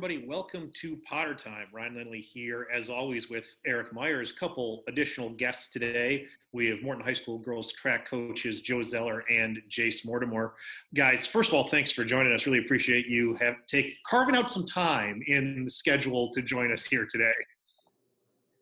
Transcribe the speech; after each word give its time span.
Hello, 0.00 0.08
everybody. 0.08 0.26
Welcome 0.26 0.70
to 0.76 0.96
Potter 1.04 1.34
Time. 1.34 1.66
Ryan 1.74 1.96
Lindley 1.96 2.22
here, 2.22 2.68
as 2.74 2.88
always, 2.88 3.28
with 3.28 3.44
Eric 3.66 3.92
Myers. 3.92 4.32
Couple 4.32 4.82
additional 4.88 5.28
guests 5.28 5.68
today. 5.68 6.24
We 6.52 6.68
have 6.68 6.82
Morton 6.82 7.04
High 7.04 7.12
School 7.12 7.36
girls 7.36 7.70
track 7.74 8.08
coaches 8.08 8.62
Joe 8.62 8.82
Zeller 8.82 9.24
and 9.30 9.60
Jace 9.70 10.06
Mortimer. 10.06 10.54
Guys, 10.94 11.26
first 11.26 11.50
of 11.50 11.54
all, 11.54 11.68
thanks 11.68 11.92
for 11.92 12.02
joining 12.06 12.32
us. 12.32 12.46
Really 12.46 12.60
appreciate 12.60 13.08
you 13.08 13.34
have 13.40 13.56
take 13.66 13.92
carving 14.06 14.34
out 14.34 14.48
some 14.48 14.64
time 14.64 15.20
in 15.26 15.66
the 15.66 15.70
schedule 15.70 16.30
to 16.30 16.40
join 16.40 16.72
us 16.72 16.86
here 16.86 17.06
today. 17.06 17.34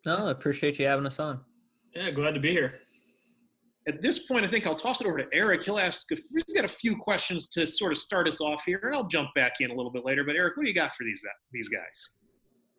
No, 0.06 0.26
I 0.26 0.30
appreciate 0.32 0.80
you 0.80 0.86
having 0.86 1.06
us 1.06 1.20
on. 1.20 1.38
Yeah, 1.94 2.10
glad 2.10 2.34
to 2.34 2.40
be 2.40 2.50
here 2.50 2.80
at 3.88 4.02
this 4.02 4.26
point, 4.26 4.44
I 4.44 4.48
think 4.48 4.66
I'll 4.66 4.74
toss 4.74 5.00
it 5.00 5.06
over 5.06 5.16
to 5.18 5.26
Eric. 5.32 5.64
He'll 5.64 5.78
ask 5.78 6.12
if 6.12 6.20
he's 6.30 6.54
got 6.54 6.64
a 6.64 6.68
few 6.68 6.96
questions 6.96 7.48
to 7.50 7.66
sort 7.66 7.90
of 7.90 7.98
start 7.98 8.28
us 8.28 8.40
off 8.40 8.62
here, 8.66 8.80
and 8.82 8.94
I'll 8.94 9.08
jump 9.08 9.30
back 9.34 9.54
in 9.60 9.70
a 9.70 9.74
little 9.74 9.90
bit 9.90 10.04
later. 10.04 10.24
But 10.24 10.36
Eric, 10.36 10.56
what 10.56 10.64
do 10.64 10.68
you 10.68 10.74
got 10.74 10.94
for 10.94 11.04
these 11.04 11.24
these 11.52 11.68
guys? 11.68 12.08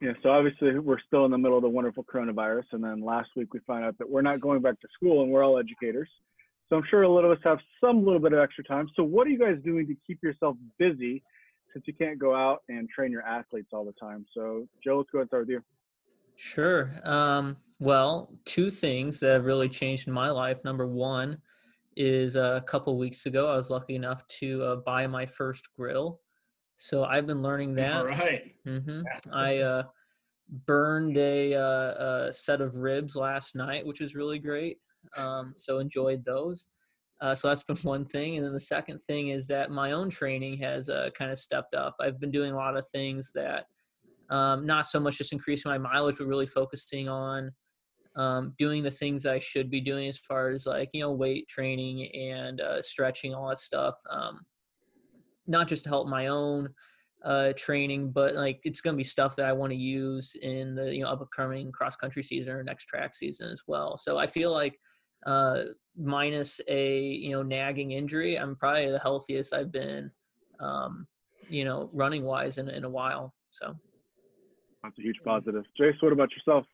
Yeah, 0.01 0.13
so 0.23 0.29
obviously 0.29 0.79
we're 0.79 0.99
still 1.05 1.25
in 1.25 1.31
the 1.31 1.37
middle 1.37 1.57
of 1.57 1.63
the 1.63 1.69
wonderful 1.69 2.05
coronavirus, 2.05 2.63
and 2.71 2.83
then 2.83 3.01
last 3.01 3.29
week 3.35 3.53
we 3.53 3.59
found 3.67 3.83
out 3.83 3.97
that 3.97 4.09
we're 4.09 4.21
not 4.21 4.39
going 4.39 4.61
back 4.61 4.79
to 4.79 4.87
school, 4.93 5.23
and 5.23 5.31
we're 5.31 5.43
all 5.43 5.57
educators. 5.57 6.09
So 6.69 6.75
I'm 6.77 6.83
sure 6.89 7.01
a 7.01 7.09
lot 7.09 7.25
of 7.25 7.31
us 7.31 7.39
have 7.43 7.57
some 7.83 8.05
little 8.05 8.19
bit 8.19 8.31
of 8.31 8.39
extra 8.39 8.63
time. 8.63 8.87
So 8.95 9.03
what 9.03 9.25
are 9.27 9.31
you 9.31 9.39
guys 9.39 9.57
doing 9.65 9.87
to 9.87 9.95
keep 10.05 10.19
yourself 10.21 10.55
busy, 10.77 11.23
since 11.73 11.85
you 11.87 11.93
can't 11.93 12.19
go 12.19 12.35
out 12.35 12.59
and 12.69 12.87
train 12.87 13.11
your 13.11 13.23
athletes 13.23 13.69
all 13.73 13.83
the 13.83 13.93
time? 13.99 14.25
So 14.33 14.67
Joe, 14.83 14.97
let's 14.99 15.09
go 15.09 15.17
ahead 15.17 15.23
and 15.23 15.29
start 15.29 15.47
with 15.47 15.49
you. 15.49 15.63
Sure. 16.39 16.89
Um, 17.03 17.57
well, 17.79 18.31
two 18.45 18.71
things 18.71 19.19
that 19.19 19.33
have 19.33 19.45
really 19.45 19.67
changed 19.67 20.07
in 20.07 20.13
my 20.13 20.29
life. 20.29 20.57
Number 20.63 20.87
one 20.87 21.37
is 21.97 22.37
a 22.37 22.63
couple 22.65 22.97
weeks 22.97 23.25
ago, 23.25 23.51
I 23.51 23.57
was 23.57 23.69
lucky 23.69 23.95
enough 23.95 24.25
to 24.39 24.63
uh, 24.63 24.75
buy 24.77 25.05
my 25.05 25.25
first 25.25 25.67
grill. 25.77 26.21
So 26.75 27.03
I've 27.03 27.27
been 27.27 27.41
learning 27.41 27.75
that. 27.75 27.97
All 27.97 28.05
right. 28.05 28.55
mm-hmm. 28.65 29.01
I 29.35 29.57
uh, 29.57 29.83
burned 30.65 31.17
a, 31.17 31.55
uh, 31.55 32.29
a, 32.29 32.33
set 32.33 32.61
of 32.61 32.73
ribs 32.73 33.17
last 33.17 33.53
night, 33.53 33.85
which 33.85 33.99
was 33.99 34.15
really 34.15 34.39
great. 34.39 34.77
Um, 35.17 35.53
so 35.57 35.79
enjoyed 35.79 36.23
those. 36.23 36.67
Uh, 37.19 37.35
so 37.35 37.49
that's 37.49 37.63
been 37.63 37.75
one 37.83 38.05
thing. 38.05 38.37
And 38.37 38.45
then 38.45 38.53
the 38.53 38.61
second 38.61 39.01
thing 39.07 39.27
is 39.27 39.45
that 39.47 39.71
my 39.71 39.91
own 39.91 40.09
training 40.09 40.57
has 40.59 40.87
uh, 40.87 41.09
kind 41.13 41.31
of 41.31 41.37
stepped 41.37 41.75
up. 41.75 41.97
I've 41.99 42.19
been 42.21 42.31
doing 42.31 42.53
a 42.53 42.57
lot 42.57 42.77
of 42.77 42.87
things 42.87 43.33
that 43.35 43.65
um, 44.29 44.65
not 44.65 44.85
so 44.85 44.99
much 44.99 45.17
just 45.17 45.33
increasing 45.33 45.71
my 45.71 45.77
mileage, 45.77 46.17
but 46.17 46.27
really 46.27 46.47
focusing 46.47 47.09
on 47.09 47.51
um, 48.15 48.53
doing 48.57 48.83
the 48.83 48.91
things 48.91 49.25
I 49.25 49.39
should 49.39 49.69
be 49.69 49.81
doing 49.81 50.07
as 50.07 50.17
far 50.17 50.49
as 50.49 50.65
like 50.65 50.89
you 50.93 51.01
know 51.01 51.11
weight 51.11 51.47
training 51.47 52.09
and 52.13 52.61
uh, 52.61 52.81
stretching, 52.81 53.33
all 53.33 53.49
that 53.49 53.59
stuff. 53.59 53.95
Um, 54.09 54.41
not 55.47 55.67
just 55.67 55.85
to 55.85 55.89
help 55.89 56.07
my 56.07 56.27
own 56.27 56.69
uh, 57.23 57.53
training, 57.57 58.11
but 58.11 58.35
like 58.35 58.59
it's 58.63 58.81
going 58.81 58.93
to 58.93 58.97
be 58.97 59.03
stuff 59.03 59.35
that 59.35 59.45
I 59.45 59.51
want 59.51 59.71
to 59.71 59.77
use 59.77 60.35
in 60.41 60.75
the 60.75 60.93
you 60.93 61.03
know 61.03 61.09
upcoming 61.09 61.71
cross 61.71 61.95
country 61.95 62.23
season 62.23 62.53
or 62.53 62.63
next 62.63 62.85
track 62.85 63.15
season 63.15 63.49
as 63.49 63.63
well. 63.67 63.97
So 63.97 64.17
I 64.17 64.27
feel 64.27 64.51
like 64.51 64.79
uh, 65.25 65.63
minus 65.97 66.61
a 66.67 66.99
you 66.99 67.31
know 67.31 67.43
nagging 67.43 67.91
injury, 67.91 68.37
I'm 68.37 68.55
probably 68.55 68.91
the 68.91 68.99
healthiest 68.99 69.53
I've 69.53 69.71
been, 69.71 70.11
um, 70.59 71.07
you 71.49 71.65
know, 71.65 71.89
running 71.93 72.23
wise 72.23 72.57
in 72.57 72.69
in 72.69 72.83
a 72.83 72.89
while. 72.89 73.33
So 73.51 73.75
that's 74.83 74.97
a 74.97 75.01
huge 75.01 75.19
positive. 75.23 75.63
Jace, 75.79 76.01
what 76.01 76.13
about 76.13 76.31
yourself? 76.31 76.65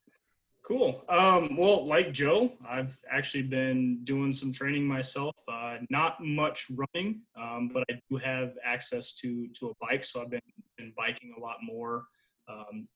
Cool. 0.63 1.03
Um, 1.09 1.55
well, 1.57 1.85
like 1.85 2.11
Joe, 2.11 2.53
I've 2.67 2.99
actually 3.11 3.43
been 3.43 4.03
doing 4.03 4.33
some 4.33 4.51
training 4.51 4.87
myself. 4.87 5.35
Uh, 5.47 5.77
not 5.91 6.23
much 6.23 6.71
running, 6.71 7.21
um, 7.39 7.69
but 7.71 7.83
I 7.89 7.99
do 8.09 8.17
have 8.17 8.57
access 8.63 9.13
to 9.15 9.47
to 9.59 9.69
a 9.69 9.73
bike, 9.79 10.03
so 10.03 10.23
I've 10.23 10.31
been 10.31 10.41
been 10.75 10.91
biking 10.97 11.35
a 11.37 11.39
lot 11.39 11.57
more. 11.61 12.05
Um, 12.47 12.87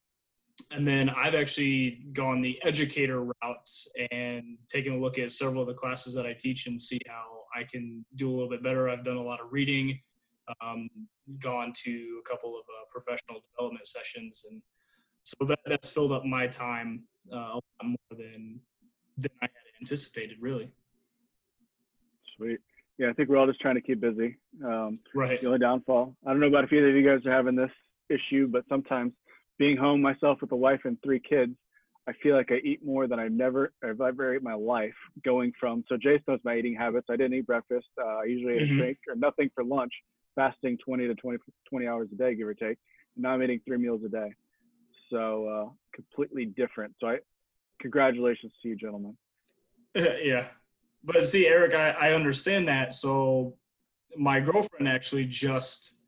and 0.71 0.87
then 0.87 1.09
I've 1.09 1.35
actually 1.35 2.01
gone 2.13 2.41
the 2.41 2.59
educator 2.63 3.23
route 3.23 3.69
and 4.11 4.57
taken 4.67 4.93
a 4.93 4.97
look 4.97 5.19
at 5.19 5.31
several 5.31 5.61
of 5.61 5.67
the 5.67 5.73
classes 5.73 6.13
that 6.15 6.25
I 6.25 6.33
teach 6.33 6.67
and 6.67 6.79
see 6.79 6.99
how 7.07 7.23
I 7.55 7.63
can 7.63 8.03
do 8.15 8.29
a 8.29 8.33
little 8.33 8.49
bit 8.49 8.63
better. 8.63 8.89
I've 8.89 9.05
done 9.05 9.17
a 9.17 9.23
lot 9.23 9.41
of 9.41 9.47
reading, 9.51 9.99
um, 10.61 10.89
gone 11.39 11.71
to 11.83 12.21
a 12.25 12.29
couple 12.29 12.55
of 12.55 12.61
uh, 12.61 12.85
professional 12.91 13.41
development 13.51 13.87
sessions, 13.87 14.45
and 14.49 14.61
so 15.29 15.45
that, 15.45 15.59
that's 15.65 15.91
filled 15.91 16.11
up 16.11 16.25
my 16.25 16.47
time 16.47 17.03
uh, 17.31 17.35
a 17.35 17.55
lot 17.55 17.63
more 17.83 17.97
than 18.11 18.59
than 19.17 19.31
I 19.41 19.45
had 19.45 19.81
anticipated, 19.81 20.37
really. 20.39 20.71
Sweet. 22.37 22.59
Yeah, 22.97 23.09
I 23.09 23.13
think 23.13 23.29
we're 23.29 23.37
all 23.37 23.47
just 23.47 23.61
trying 23.61 23.75
to 23.75 23.81
keep 23.81 23.99
busy. 24.01 24.37
Um, 24.63 24.95
right. 25.13 25.39
The 25.39 25.47
only 25.47 25.59
downfall. 25.59 26.15
I 26.25 26.31
don't 26.31 26.39
know 26.39 26.47
about 26.47 26.63
if 26.63 26.73
either 26.73 26.89
of 26.89 26.95
you 26.95 27.05
guys 27.05 27.25
are 27.25 27.31
having 27.31 27.55
this 27.55 27.71
issue, 28.09 28.47
but 28.47 28.63
sometimes 28.67 29.13
being 29.57 29.77
home 29.77 30.01
myself 30.01 30.39
with 30.41 30.51
a 30.51 30.55
wife 30.55 30.81
and 30.85 30.97
three 31.03 31.19
kids, 31.19 31.53
I 32.07 32.13
feel 32.23 32.35
like 32.35 32.51
I 32.51 32.55
eat 32.63 32.83
more 32.83 33.07
than 33.07 33.19
I've 33.19 33.31
never 33.31 33.71
I've 33.83 34.01
ever 34.01 34.35
ate 34.35 34.43
my 34.43 34.53
life. 34.53 34.95
Going 35.23 35.53
from 35.59 35.83
so 35.87 35.95
Jace 35.95 36.21
knows 36.27 36.39
my 36.43 36.55
eating 36.55 36.75
habits. 36.75 37.07
I 37.09 37.17
didn't 37.17 37.35
eat 37.35 37.45
breakfast. 37.45 37.87
Uh, 38.01 38.19
I 38.21 38.23
usually 38.23 38.55
ate 38.55 38.61
mm-hmm. 38.63 38.79
a 38.79 38.81
drink 38.83 38.97
or 39.07 39.15
nothing 39.15 39.49
for 39.53 39.63
lunch, 39.63 39.93
fasting 40.35 40.77
20 40.83 41.07
to 41.07 41.15
20, 41.15 41.37
20 41.69 41.87
hours 41.87 42.07
a 42.11 42.15
day, 42.15 42.35
give 42.35 42.47
or 42.47 42.53
take. 42.53 42.77
And 43.15 43.23
now 43.23 43.31
I'm 43.31 43.43
eating 43.43 43.61
three 43.65 43.77
meals 43.77 44.01
a 44.05 44.09
day 44.09 44.33
so 45.09 45.47
uh, 45.47 45.69
completely 45.93 46.45
different. 46.45 46.93
So 46.99 47.07
I, 47.07 47.17
congratulations 47.81 48.51
to 48.61 48.69
you, 48.69 48.75
gentlemen. 48.75 49.17
yeah, 49.95 50.47
but 51.03 51.25
see, 51.25 51.47
Eric, 51.47 51.73
I, 51.73 51.91
I 51.91 52.13
understand 52.13 52.67
that. 52.67 52.93
So 52.93 53.55
my 54.17 54.39
girlfriend 54.39 54.87
actually 54.87 55.25
just 55.25 56.03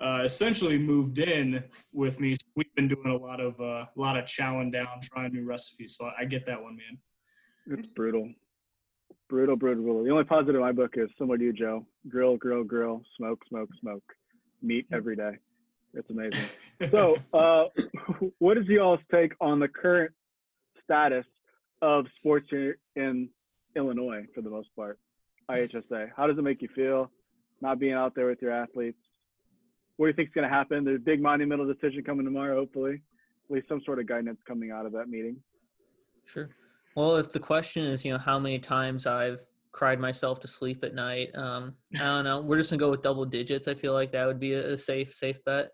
uh, 0.00 0.22
essentially 0.24 0.78
moved 0.78 1.18
in 1.18 1.64
with 1.92 2.20
me. 2.20 2.34
So 2.34 2.46
we've 2.54 2.74
been 2.74 2.88
doing 2.88 3.08
a 3.08 3.16
lot 3.16 3.40
of 3.40 3.60
uh, 3.60 3.86
a 3.86 3.90
lot 3.96 4.16
of 4.16 4.24
chowing 4.24 4.72
down, 4.72 5.00
trying 5.02 5.32
new 5.32 5.44
recipes. 5.44 5.96
So 5.96 6.10
I 6.18 6.24
get 6.24 6.46
that 6.46 6.62
one, 6.62 6.76
man. 6.76 7.78
It's 7.78 7.88
brutal. 7.88 8.32
Brutal, 9.28 9.56
brutal, 9.56 9.82
brutal. 9.82 10.04
The 10.04 10.10
only 10.10 10.24
positive 10.24 10.54
in 10.54 10.60
my 10.60 10.72
book 10.72 10.94
is 10.96 11.10
similar 11.18 11.36
to 11.38 11.44
you, 11.44 11.52
Joe. 11.52 11.84
Grill, 12.08 12.36
grill, 12.36 12.62
grill, 12.62 13.02
smoke, 13.16 13.42
smoke, 13.48 13.70
smoke. 13.80 14.04
Meat 14.62 14.86
every 14.92 15.16
day. 15.16 15.32
It's 15.94 16.08
amazing. 16.10 16.44
So, 16.90 17.16
uh, 17.32 17.64
what 18.38 18.58
is 18.58 18.66
y'all's 18.66 19.00
take 19.12 19.32
on 19.40 19.60
the 19.60 19.68
current 19.68 20.12
status 20.84 21.26
of 21.82 22.06
sports 22.18 22.48
in 22.96 23.28
Illinois 23.76 24.24
for 24.34 24.42
the 24.42 24.50
most 24.50 24.68
part? 24.76 24.98
IHSA. 25.50 26.10
How 26.16 26.26
does 26.26 26.38
it 26.38 26.42
make 26.42 26.62
you 26.62 26.68
feel 26.74 27.10
not 27.60 27.78
being 27.78 27.92
out 27.92 28.14
there 28.14 28.26
with 28.26 28.42
your 28.42 28.52
athletes? 28.52 28.98
What 29.96 30.06
do 30.06 30.08
you 30.10 30.14
think 30.14 30.28
is 30.28 30.34
going 30.34 30.48
to 30.48 30.54
happen? 30.54 30.84
There's 30.84 30.96
a 30.96 31.04
big 31.04 31.22
monumental 31.22 31.66
decision 31.66 32.02
coming 32.04 32.24
tomorrow, 32.24 32.56
hopefully. 32.56 33.00
At 33.48 33.54
least 33.54 33.68
some 33.68 33.80
sort 33.84 33.98
of 33.98 34.06
guidance 34.06 34.38
coming 34.46 34.70
out 34.70 34.86
of 34.86 34.92
that 34.92 35.08
meeting. 35.08 35.36
Sure. 36.26 36.50
Well, 36.96 37.16
if 37.16 37.30
the 37.30 37.38
question 37.38 37.84
is, 37.84 38.04
you 38.04 38.12
know, 38.12 38.18
how 38.18 38.38
many 38.38 38.58
times 38.58 39.06
I've 39.06 39.40
cried 39.72 40.00
myself 40.00 40.40
to 40.40 40.48
sleep 40.48 40.82
at 40.82 40.94
night, 40.94 41.28
um, 41.34 41.74
I 41.94 41.98
don't 41.98 42.24
know. 42.24 42.40
We're 42.40 42.58
just 42.58 42.70
gonna 42.70 42.80
go 42.80 42.90
with 42.90 43.02
double 43.02 43.24
digits. 43.24 43.68
I 43.68 43.74
feel 43.74 43.92
like 43.92 44.12
that 44.12 44.26
would 44.26 44.40
be 44.40 44.54
a 44.54 44.76
safe, 44.76 45.14
safe 45.14 45.42
bet. 45.44 45.70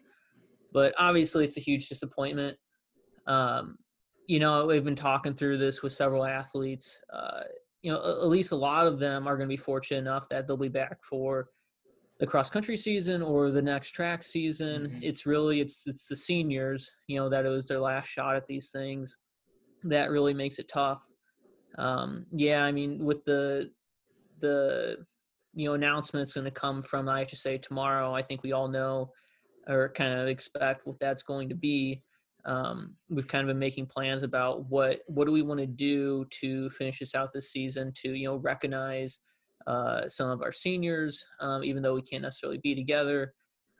But 0.72 0.94
obviously, 0.98 1.44
it's 1.44 1.56
a 1.56 1.60
huge 1.60 1.88
disappointment. 1.88 2.56
Um, 3.26 3.76
you 4.26 4.38
know, 4.38 4.66
we've 4.66 4.84
been 4.84 4.96
talking 4.96 5.34
through 5.34 5.58
this 5.58 5.82
with 5.82 5.92
several 5.92 6.24
athletes. 6.24 7.00
Uh, 7.12 7.42
you 7.82 7.92
know, 7.92 7.98
at 7.98 8.28
least 8.28 8.52
a 8.52 8.56
lot 8.56 8.86
of 8.86 8.98
them 8.98 9.26
are 9.26 9.36
going 9.36 9.48
to 9.48 9.52
be 9.52 9.56
fortunate 9.56 9.98
enough 9.98 10.28
that 10.28 10.46
they'll 10.46 10.56
be 10.56 10.68
back 10.68 11.02
for 11.02 11.48
the 12.20 12.26
cross 12.26 12.48
country 12.48 12.76
season 12.76 13.20
or 13.20 13.50
the 13.50 13.60
next 13.60 13.90
track 13.90 14.22
season. 14.22 14.86
Mm-hmm. 14.86 14.98
It's 15.02 15.26
really 15.26 15.60
it's 15.60 15.82
it's 15.86 16.06
the 16.06 16.16
seniors, 16.16 16.90
you 17.08 17.18
know, 17.18 17.28
that 17.28 17.44
it 17.44 17.48
was 17.48 17.66
their 17.66 17.80
last 17.80 18.06
shot 18.06 18.36
at 18.36 18.46
these 18.46 18.70
things. 18.70 19.16
That 19.82 20.10
really 20.10 20.32
makes 20.32 20.60
it 20.60 20.68
tough. 20.68 21.02
Um, 21.78 22.26
yeah, 22.30 22.62
I 22.62 22.70
mean, 22.70 23.04
with 23.04 23.24
the 23.24 23.70
the 24.38 25.04
you 25.54 25.66
know 25.66 25.74
announcement 25.74 25.82
announcements 25.82 26.34
going 26.34 26.44
to 26.44 26.50
come 26.52 26.82
from 26.82 27.06
IHSA 27.06 27.60
tomorrow, 27.60 28.14
I 28.14 28.22
think 28.22 28.42
we 28.42 28.52
all 28.52 28.68
know 28.68 29.10
or 29.68 29.90
kind 29.90 30.18
of 30.18 30.28
expect 30.28 30.86
what 30.86 30.98
that's 31.00 31.22
going 31.22 31.48
to 31.48 31.54
be. 31.54 32.02
Um, 32.44 32.96
we've 33.08 33.28
kind 33.28 33.42
of 33.42 33.48
been 33.48 33.58
making 33.58 33.86
plans 33.86 34.22
about 34.22 34.68
what 34.68 35.00
what 35.06 35.26
do 35.26 35.32
we 35.32 35.42
want 35.42 35.60
to 35.60 35.66
do 35.66 36.26
to 36.40 36.68
finish 36.70 36.98
this 36.98 37.14
out 37.14 37.32
this 37.32 37.52
season 37.52 37.92
to 38.02 38.14
you 38.14 38.26
know 38.26 38.36
recognize 38.36 39.20
uh, 39.66 40.08
some 40.08 40.28
of 40.28 40.42
our 40.42 40.50
seniors, 40.50 41.24
um, 41.40 41.62
even 41.62 41.82
though 41.82 41.94
we 41.94 42.02
can't 42.02 42.22
necessarily 42.22 42.58
be 42.58 42.74
together. 42.74 43.34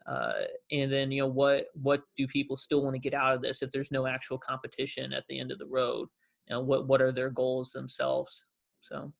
Uh, 0.06 0.32
and 0.72 0.92
then 0.92 1.12
you 1.12 1.22
know 1.22 1.28
what 1.28 1.66
what 1.74 2.02
do 2.16 2.26
people 2.26 2.56
still 2.56 2.82
want 2.82 2.94
to 2.94 3.00
get 3.00 3.14
out 3.14 3.34
of 3.34 3.42
this 3.42 3.62
if 3.62 3.70
there's 3.70 3.92
no 3.92 4.06
actual 4.06 4.36
competition 4.38 5.12
at 5.12 5.24
the 5.28 5.38
end 5.38 5.52
of 5.52 5.58
the 5.58 5.66
road? 5.66 6.08
You 6.48 6.56
know, 6.56 6.60
what 6.60 6.86
what 6.88 7.02
are 7.02 7.12
their 7.12 7.30
goals 7.30 7.70
themselves? 7.70 8.44
So. 8.80 9.12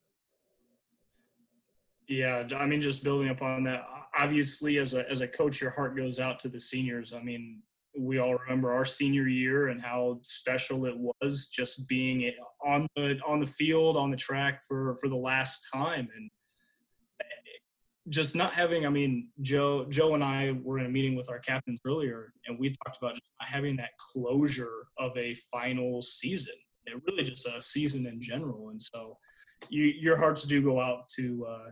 Yeah, 2.09 2.45
I 2.57 2.65
mean, 2.65 2.81
just 2.81 3.01
building 3.01 3.29
upon 3.29 3.63
that, 3.63 3.85
obviously, 4.17 4.77
as 4.77 4.93
a 4.93 5.09
as 5.09 5.21
a 5.21 5.27
coach, 5.27 5.61
your 5.61 5.71
heart 5.71 5.95
goes 5.95 6.19
out 6.19 6.39
to 6.39 6.49
the 6.49 6.59
seniors. 6.59 7.13
I 7.13 7.21
mean, 7.21 7.61
we 7.97 8.19
all 8.19 8.35
remember 8.35 8.71
our 8.71 8.85
senior 8.85 9.27
year 9.27 9.67
and 9.67 9.81
how 9.81 10.19
special 10.23 10.85
it 10.85 10.95
was 10.97 11.49
just 11.49 11.87
being 11.87 12.31
on 12.65 12.87
the 12.95 13.19
on 13.25 13.39
the 13.39 13.45
field 13.45 13.97
on 13.97 14.11
the 14.11 14.17
track 14.17 14.61
for 14.67 14.95
for 14.95 15.09
the 15.09 15.15
last 15.15 15.67
time 15.73 16.07
and 16.15 16.29
just 18.09 18.35
not 18.35 18.53
having. 18.53 18.85
I 18.85 18.89
mean, 18.89 19.29
Joe, 19.41 19.85
Joe 19.89 20.13
and 20.13 20.23
I 20.23 20.57
were 20.63 20.79
in 20.79 20.85
a 20.85 20.89
meeting 20.89 21.15
with 21.15 21.29
our 21.29 21.39
captains 21.39 21.79
earlier, 21.85 22.33
and 22.47 22.59
we 22.59 22.69
talked 22.85 22.97
about 22.97 23.13
just 23.13 23.29
not 23.39 23.47
having 23.47 23.77
that 23.77 23.91
closure 23.97 24.87
of 24.97 25.15
a 25.17 25.33
final 25.51 26.01
season. 26.01 26.55
It 26.85 27.01
really 27.07 27.23
just 27.23 27.47
a 27.47 27.61
season 27.61 28.05
in 28.07 28.19
general, 28.19 28.69
and 28.69 28.81
so 28.81 29.17
you, 29.69 29.85
your 29.85 30.17
hearts 30.17 30.43
do 30.43 30.61
go 30.61 30.81
out 30.81 31.07
to 31.15 31.45
uh, 31.49 31.69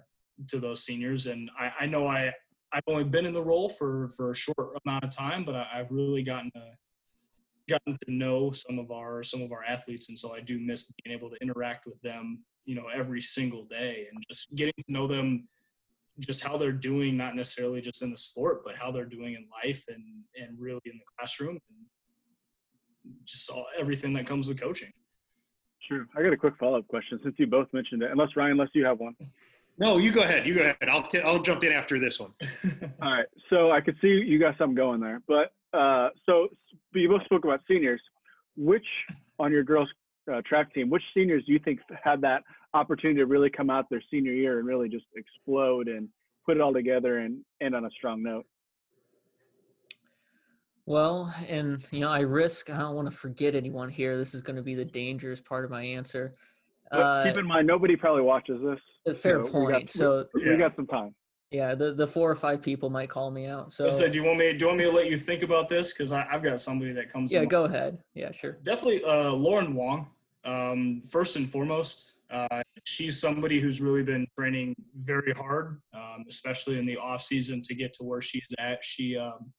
to 0.48 0.60
those 0.60 0.84
seniors. 0.84 1.28
And 1.28 1.50
I, 1.60 1.72
I 1.82 1.86
know 1.86 2.08
I 2.08 2.34
I've 2.74 2.84
only 2.88 3.04
been 3.04 3.26
in 3.26 3.34
the 3.34 3.42
role 3.42 3.70
for 3.70 4.10
for 4.10 4.32
a 4.32 4.36
short 4.36 4.78
amount 4.86 5.04
of 5.04 5.10
time, 5.10 5.44
but 5.44 5.56
I, 5.56 5.68
have 5.74 5.92
really 5.92 6.24
gotten 6.24 6.52
to 6.52 6.64
gotten 7.68 7.98
to 8.08 8.12
know 8.12 8.52
some 8.52 8.80
of 8.80 8.92
our 8.92 9.24
some 9.24 9.42
of 9.42 9.52
our 9.52 9.64
athletes, 9.64 10.10
and 10.10 10.18
so 10.18 10.34
I 10.34 10.40
do 10.40 10.60
miss 10.60 10.92
being 11.04 11.16
able 11.16 11.30
to 11.30 11.36
interact 11.42 11.86
with 11.86 12.02
them, 12.02 12.44
you 12.66 12.76
know, 12.76 12.88
every 12.94 13.22
single 13.22 13.66
day, 13.66 14.08
and 14.12 14.24
just 14.30 14.56
getting 14.56 14.74
to 14.88 14.94
know 14.94 15.08
them 15.08 15.48
just 16.20 16.44
how 16.44 16.58
they're 16.58 16.72
doing, 16.72 17.18
not 17.18 17.36
necessarily 17.36 17.82
just 17.82 18.02
in 18.02 18.12
the 18.12 18.18
sport, 18.18 18.64
but 18.64 18.78
how 18.78 18.92
they're 18.92 19.06
doing 19.06 19.34
in 19.34 19.48
life 19.64 19.86
and 19.90 20.04
and 20.36 20.58
really 20.60 20.82
in 20.86 20.98
the 20.98 21.06
classroom 21.18 21.58
and 21.70 23.16
just 23.26 23.50
all, 23.50 23.66
everything 23.78 24.14
that 24.14 24.26
comes 24.26 24.48
with 24.48 24.62
coaching. 24.62 24.92
Sure. 25.88 26.08
I 26.16 26.22
got 26.22 26.32
a 26.32 26.38
quick 26.38 26.54
follow 26.60 26.78
up 26.78 26.88
question 26.88 27.20
since 27.24 27.36
you 27.38 27.48
both 27.48 27.68
mentioned 27.74 28.04
it. 28.04 28.12
Unless 28.12 28.30
Ryan, 28.36 28.52
unless 28.52 28.70
you 28.74 28.86
have 28.86 29.00
one. 29.00 29.16
No, 29.82 29.98
you 29.98 30.12
go 30.12 30.22
ahead. 30.22 30.46
You 30.46 30.54
go 30.54 30.62
ahead. 30.62 30.76
I'll 30.88 31.02
t- 31.02 31.22
I'll 31.22 31.42
jump 31.42 31.64
in 31.64 31.72
after 31.74 31.98
this 31.98 32.20
one. 32.20 32.36
all 33.02 33.12
right. 33.12 33.26
So 33.50 33.72
I 33.72 33.82
could 33.82 33.96
see 34.00 34.10
you 34.10 34.38
got 34.38 34.56
something 34.60 34.76
going 34.76 35.02
there, 35.02 35.24
but 35.28 35.54
uh, 35.76 36.10
so 36.28 36.50
you 36.94 37.10
both 37.10 37.24
spoke 37.26 37.46
about 37.46 37.62
seniors. 37.68 38.00
Which 38.56 38.86
on 39.40 39.52
your 39.52 39.64
girls 39.64 39.90
uh, 40.32 40.42
track 40.46 40.72
team, 40.76 40.92
which 40.92 41.02
seniors 41.16 41.44
do 41.48 41.54
you 41.54 41.60
think 41.60 41.80
had 42.04 42.22
that 42.22 42.44
opportunity 42.76 43.20
to 43.22 43.26
really 43.26 43.50
come 43.50 43.72
out 43.72 43.90
their 43.90 44.04
senior 44.12 44.34
year 44.34 44.60
and 44.60 44.68
really 44.68 44.88
just 44.88 45.06
explode 45.16 45.88
and 45.88 46.08
put 46.46 46.58
it 46.58 46.62
all 46.62 46.74
together 46.74 47.18
and 47.18 47.40
end 47.60 47.74
on 47.76 47.86
a 47.86 47.90
strong 47.90 48.22
note? 48.22 48.46
Well, 50.86 51.34
and 51.50 51.84
you 51.90 52.02
know, 52.02 52.12
I 52.12 52.20
risk. 52.20 52.70
I 52.70 52.78
don't 52.78 52.96
want 52.96 53.10
to 53.10 53.18
forget 53.18 53.56
anyone 53.56 53.90
here. 53.90 54.16
This 54.16 54.36
is 54.36 54.44
going 54.44 54.58
to 54.58 54.62
be 54.62 54.76
the 54.76 54.86
dangerous 54.86 55.42
part 55.42 55.66
of 55.66 55.72
my 55.72 55.82
answer. 55.82 56.36
Uh, 56.92 57.24
keep 57.24 57.38
in 57.38 57.48
mind, 57.48 57.66
nobody 57.66 57.96
probably 57.96 58.22
watches 58.22 58.62
this. 58.62 58.80
Fair 59.06 59.44
so 59.46 59.52
point. 59.52 59.68
We 59.68 59.72
got, 59.74 59.90
so 59.90 60.26
we, 60.34 60.46
yeah. 60.46 60.52
we 60.52 60.58
got 60.58 60.76
some 60.76 60.88
time. 60.88 61.16
Yeah, 61.50 61.76
the, 61.76 61.94
the 61.94 62.08
four 62.08 62.32
or 62.32 62.36
five 62.36 62.62
people 62.62 62.90
might 62.90 63.10
call 63.10 63.30
me 63.30 63.46
out. 63.46 63.74
So, 63.74 63.90
so 63.90 64.08
do 64.08 64.16
you 64.16 64.24
want 64.24 64.38
me? 64.38 64.54
Do 64.54 64.60
you 64.60 64.68
want 64.68 64.78
me 64.78 64.86
to 64.86 64.92
let 64.92 65.10
you 65.10 65.18
think 65.18 65.44
about 65.44 65.68
this? 65.68 65.92
Because 65.92 66.12
I've 66.12 66.42
got 66.42 66.62
somebody 66.62 66.94
that 66.94 67.12
comes. 67.12 67.34
Yeah, 67.34 67.44
go 67.46 67.66
ahead. 67.66 67.98
Yeah, 68.14 68.32
sure. 68.32 68.58
Definitely, 68.64 69.04
uh, 69.04 69.34
Lauren 69.34 69.76
Wong. 69.76 70.08
Um, 70.44 71.02
first 71.02 71.36
and 71.36 71.48
foremost, 71.48 72.22
uh, 72.32 72.64
she's 72.84 73.20
somebody 73.20 73.60
who's 73.60 73.80
really 73.80 74.02
been 74.02 74.26
training 74.40 74.76
very 74.96 75.34
hard, 75.34 75.82
um, 75.94 76.26
especially 76.28 76.80
in 76.80 76.86
the 76.86 76.98
off 76.98 77.22
season 77.22 77.62
to 77.64 77.76
get 77.76 77.94
to 77.94 78.04
where 78.04 78.22
she's 78.22 78.48
at. 78.58 78.84
She 78.84 79.18
um, 79.18 79.52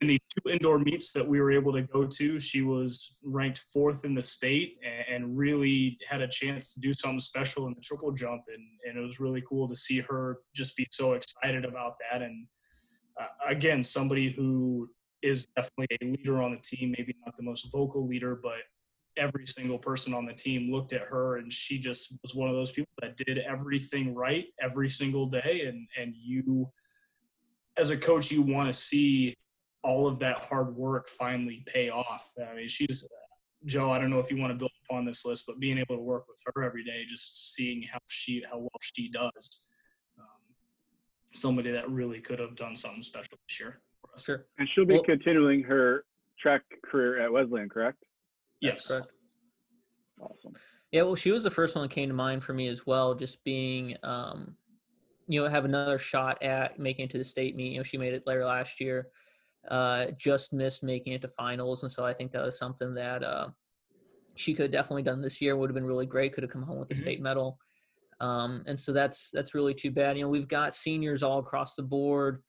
in 0.00 0.08
the 0.08 0.18
two 0.36 0.50
indoor 0.50 0.78
meets 0.78 1.12
that 1.12 1.26
we 1.26 1.40
were 1.40 1.52
able 1.52 1.72
to 1.72 1.82
go 1.82 2.04
to, 2.04 2.38
she 2.38 2.62
was 2.62 3.16
ranked 3.22 3.58
fourth 3.58 4.04
in 4.04 4.14
the 4.14 4.22
state 4.22 4.78
and, 4.84 5.24
really 5.36 5.98
had 6.06 6.20
a 6.20 6.28
chance 6.28 6.74
to 6.74 6.80
do 6.80 6.92
something 6.92 7.18
special 7.18 7.66
in 7.66 7.74
the 7.74 7.80
triple 7.80 8.12
jump. 8.12 8.42
And, 8.52 8.62
and 8.86 8.98
it 8.98 9.00
was 9.00 9.18
really 9.18 9.42
cool 9.48 9.66
to 9.66 9.74
see 9.74 10.00
her 10.00 10.38
just 10.54 10.76
be 10.76 10.86
so 10.90 11.14
excited 11.14 11.64
about 11.64 11.94
that. 11.98 12.22
And 12.22 12.46
uh, 13.20 13.26
again, 13.46 13.82
somebody 13.82 14.30
who 14.30 14.88
is 15.22 15.46
definitely 15.56 15.96
a 16.02 16.04
leader 16.04 16.42
on 16.42 16.52
the 16.52 16.60
team, 16.62 16.94
maybe 16.96 17.14
not 17.24 17.36
the 17.36 17.42
most 17.42 17.72
vocal 17.72 18.06
leader, 18.06 18.38
but 18.40 18.58
every 19.16 19.46
single 19.46 19.78
person 19.78 20.12
on 20.12 20.26
the 20.26 20.34
team 20.34 20.70
looked 20.70 20.92
at 20.92 21.02
her 21.02 21.38
and 21.38 21.52
she 21.52 21.78
just 21.78 22.18
was 22.22 22.34
one 22.34 22.48
of 22.48 22.54
those 22.54 22.72
people 22.72 22.92
that 23.00 23.16
did 23.16 23.38
everything 23.38 24.14
right 24.14 24.46
every 24.60 24.90
single 24.90 25.26
day. 25.26 25.64
And, 25.66 25.88
and 25.98 26.14
you, 26.14 26.70
as 27.76 27.90
a 27.90 27.96
coach, 27.96 28.30
you 28.30 28.42
want 28.42 28.68
to 28.68 28.72
see 28.72 29.34
all 29.84 30.06
of 30.06 30.18
that 30.18 30.42
hard 30.42 30.74
work 30.74 31.08
finally 31.08 31.62
pay 31.66 31.90
off. 31.90 32.32
I 32.40 32.56
mean, 32.56 32.68
she's 32.68 33.06
Joe. 33.66 33.92
I 33.92 33.98
don't 33.98 34.10
know 34.10 34.18
if 34.18 34.30
you 34.30 34.38
want 34.38 34.52
to 34.52 34.58
build 34.58 34.72
upon 34.88 35.04
this 35.04 35.24
list, 35.24 35.44
but 35.46 35.60
being 35.60 35.78
able 35.78 35.96
to 35.96 36.02
work 36.02 36.24
with 36.26 36.40
her 36.46 36.64
every 36.64 36.82
day, 36.82 37.04
just 37.06 37.54
seeing 37.54 37.82
how 37.82 37.98
she 38.08 38.42
how 38.50 38.58
well 38.58 38.70
she 38.80 39.10
does, 39.10 39.66
um, 40.18 40.54
somebody 41.34 41.70
that 41.70 41.88
really 41.88 42.20
could 42.20 42.38
have 42.38 42.56
done 42.56 42.74
something 42.74 43.02
special 43.02 43.38
this 43.46 43.60
year 43.60 43.80
for 44.00 44.14
us. 44.14 44.24
Sure. 44.24 44.46
And 44.58 44.68
she'll 44.74 44.86
be 44.86 44.94
well, 44.94 45.04
continuing 45.04 45.62
her 45.62 46.04
track 46.40 46.62
career 46.90 47.20
at 47.20 47.30
Wesleyan, 47.30 47.68
correct? 47.68 47.98
Yes. 48.60 48.86
correct. 48.86 49.12
Awesome. 50.20 50.54
Yeah, 50.92 51.02
well, 51.02 51.16
she 51.16 51.32
was 51.32 51.42
the 51.42 51.50
first 51.50 51.74
one 51.74 51.82
that 51.82 51.90
came 51.90 52.08
to 52.08 52.14
mind 52.14 52.44
for 52.44 52.54
me 52.54 52.68
as 52.68 52.86
well. 52.86 53.14
Just 53.14 53.42
being, 53.44 53.96
um, 54.04 54.56
you 55.26 55.42
know, 55.42 55.48
have 55.48 55.64
another 55.64 55.98
shot 55.98 56.40
at 56.42 56.78
making 56.78 57.06
it 57.06 57.10
to 57.10 57.18
the 57.18 57.24
state 57.24 57.56
meet. 57.56 57.72
You 57.72 57.78
know, 57.78 57.82
she 57.82 57.98
made 57.98 58.14
it 58.14 58.22
there 58.24 58.46
last 58.46 58.80
year 58.80 59.08
uh, 59.68 60.06
just 60.18 60.52
missed 60.52 60.82
making 60.82 61.12
it 61.12 61.22
to 61.22 61.28
finals, 61.28 61.82
and 61.82 61.90
so 61.90 62.04
I 62.04 62.12
think 62.12 62.32
that 62.32 62.44
was 62.44 62.58
something 62.58 62.94
that 62.94 63.22
uh, 63.22 63.48
she 64.36 64.54
could 64.54 64.64
have 64.64 64.72
definitely 64.72 65.02
done 65.02 65.22
this 65.22 65.40
year. 65.40 65.56
Would 65.56 65.70
have 65.70 65.74
been 65.74 65.86
really 65.86 66.06
great. 66.06 66.32
Could 66.32 66.44
have 66.44 66.52
come 66.52 66.62
home 66.62 66.78
with 66.78 66.88
the 66.88 66.94
mm-hmm. 66.94 67.02
state 67.02 67.22
medal. 67.22 67.58
Um, 68.20 68.62
and 68.66 68.78
so 68.78 68.92
that's 68.92 69.30
that's 69.32 69.54
really 69.54 69.74
too 69.74 69.90
bad. 69.90 70.16
You 70.16 70.24
know, 70.24 70.30
we've 70.30 70.48
got 70.48 70.74
seniors 70.74 71.22
all 71.22 71.38
across 71.38 71.74
the 71.74 71.82
board. 71.82 72.42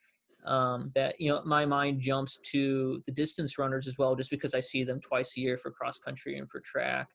Um, 0.46 0.92
that 0.94 1.20
you 1.20 1.32
know, 1.32 1.42
my 1.44 1.66
mind 1.66 2.02
jumps 2.02 2.38
to 2.52 3.02
the 3.08 3.12
distance 3.12 3.58
runners 3.58 3.88
as 3.88 3.98
well, 3.98 4.16
just 4.16 4.30
because 4.30 4.54
I 4.54 4.62
see 4.62 4.84
them 4.84 5.00
twice 5.02 5.34
a 5.36 5.40
year 5.40 5.58
for 5.58 5.72
cross 5.72 5.98
country 5.98 6.38
and 6.38 6.50
for 6.50 6.60
track. 6.60 7.08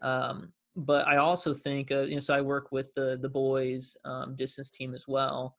Um, 0.00 0.52
but 0.74 1.06
I 1.06 1.18
also 1.18 1.52
think, 1.52 1.92
uh, 1.92 2.04
you 2.04 2.14
know, 2.14 2.20
so 2.20 2.34
I 2.34 2.40
work 2.40 2.72
with 2.72 2.92
the 2.94 3.18
the 3.20 3.28
boys 3.28 3.96
um, 4.04 4.36
distance 4.36 4.70
team 4.70 4.94
as 4.94 5.04
well. 5.06 5.54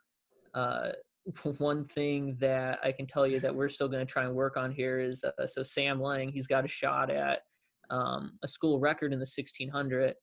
Uh, 0.54 0.90
one 1.58 1.86
thing 1.86 2.36
that 2.40 2.80
I 2.84 2.92
can 2.92 3.08
tell 3.08 3.26
you 3.26 3.40
that 3.40 3.56
we're 3.56 3.70
still 3.70 3.88
going 3.88 4.06
to 4.06 4.12
try 4.12 4.24
and 4.24 4.36
work 4.36 4.58
on 4.58 4.72
here 4.72 5.00
is 5.00 5.24
uh, 5.24 5.48
so 5.48 5.64
Sam 5.64 6.02
Lang, 6.02 6.30
he's 6.30 6.48
got 6.48 6.66
a 6.66 6.70
shot 6.70 7.10
at 7.10 7.42
um, 7.90 8.38
a 8.44 8.48
school 8.48 8.80
record 8.80 9.14
in 9.14 9.20
the 9.20 9.24
1600. 9.24 10.16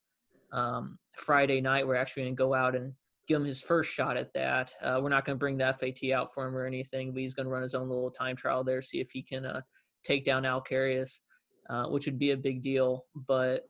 Um, 0.53 0.99
Friday 1.17 1.61
night, 1.61 1.87
we're 1.87 1.95
actually 1.95 2.25
going 2.25 2.35
to 2.35 2.39
go 2.39 2.55
out 2.55 2.75
and 2.75 2.93
give 3.29 3.41
him 3.41 3.47
his 3.47 3.63
first 3.63 3.93
shot 3.93 4.17
at 4.17 4.33
that. 4.35 4.73
Uh, 4.83 4.99
we're 5.03 5.09
not 5.09 5.25
going 5.25 5.37
to 5.37 5.39
bring 5.39 5.57
the 5.57 5.73
FAT 5.73 6.11
out 6.13 6.35
for 6.35 6.47
him 6.47 6.57
or 6.57 6.67
anything, 6.67 7.13
but 7.13 7.21
he's 7.21 7.35
going 7.35 7.47
to 7.47 7.53
run 7.53 7.63
his 7.63 7.75
own 7.75 7.89
little 7.89 8.11
time 8.11 8.37
trial 8.37 8.65
there, 8.65 8.83
see 8.83 9.01
if 9.01 9.11
he 9.11 9.23
can 9.23 9.47
uh, 9.47 9.61
take 10.05 10.25
down 10.25 10.43
Alcarius, 10.43 11.21
uh, 11.69 11.87
which 11.87 12.07
would 12.07 12.19
be 12.19 12.33
a 12.33 12.37
big 12.37 12.63
deal. 12.63 13.05
But 13.15 13.69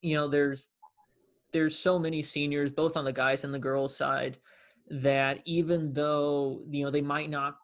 you 0.00 0.16
know, 0.16 0.28
there's 0.28 0.68
there's 1.52 1.78
so 1.78 1.98
many 1.98 2.22
seniors, 2.22 2.70
both 2.70 2.96
on 2.96 3.04
the 3.04 3.12
guys 3.12 3.44
and 3.44 3.52
the 3.52 3.58
girls 3.58 3.96
side 3.96 4.38
that 4.90 5.40
even 5.44 5.92
though 5.92 6.62
you 6.70 6.84
know 6.84 6.90
they 6.90 7.02
might 7.02 7.30
not 7.30 7.56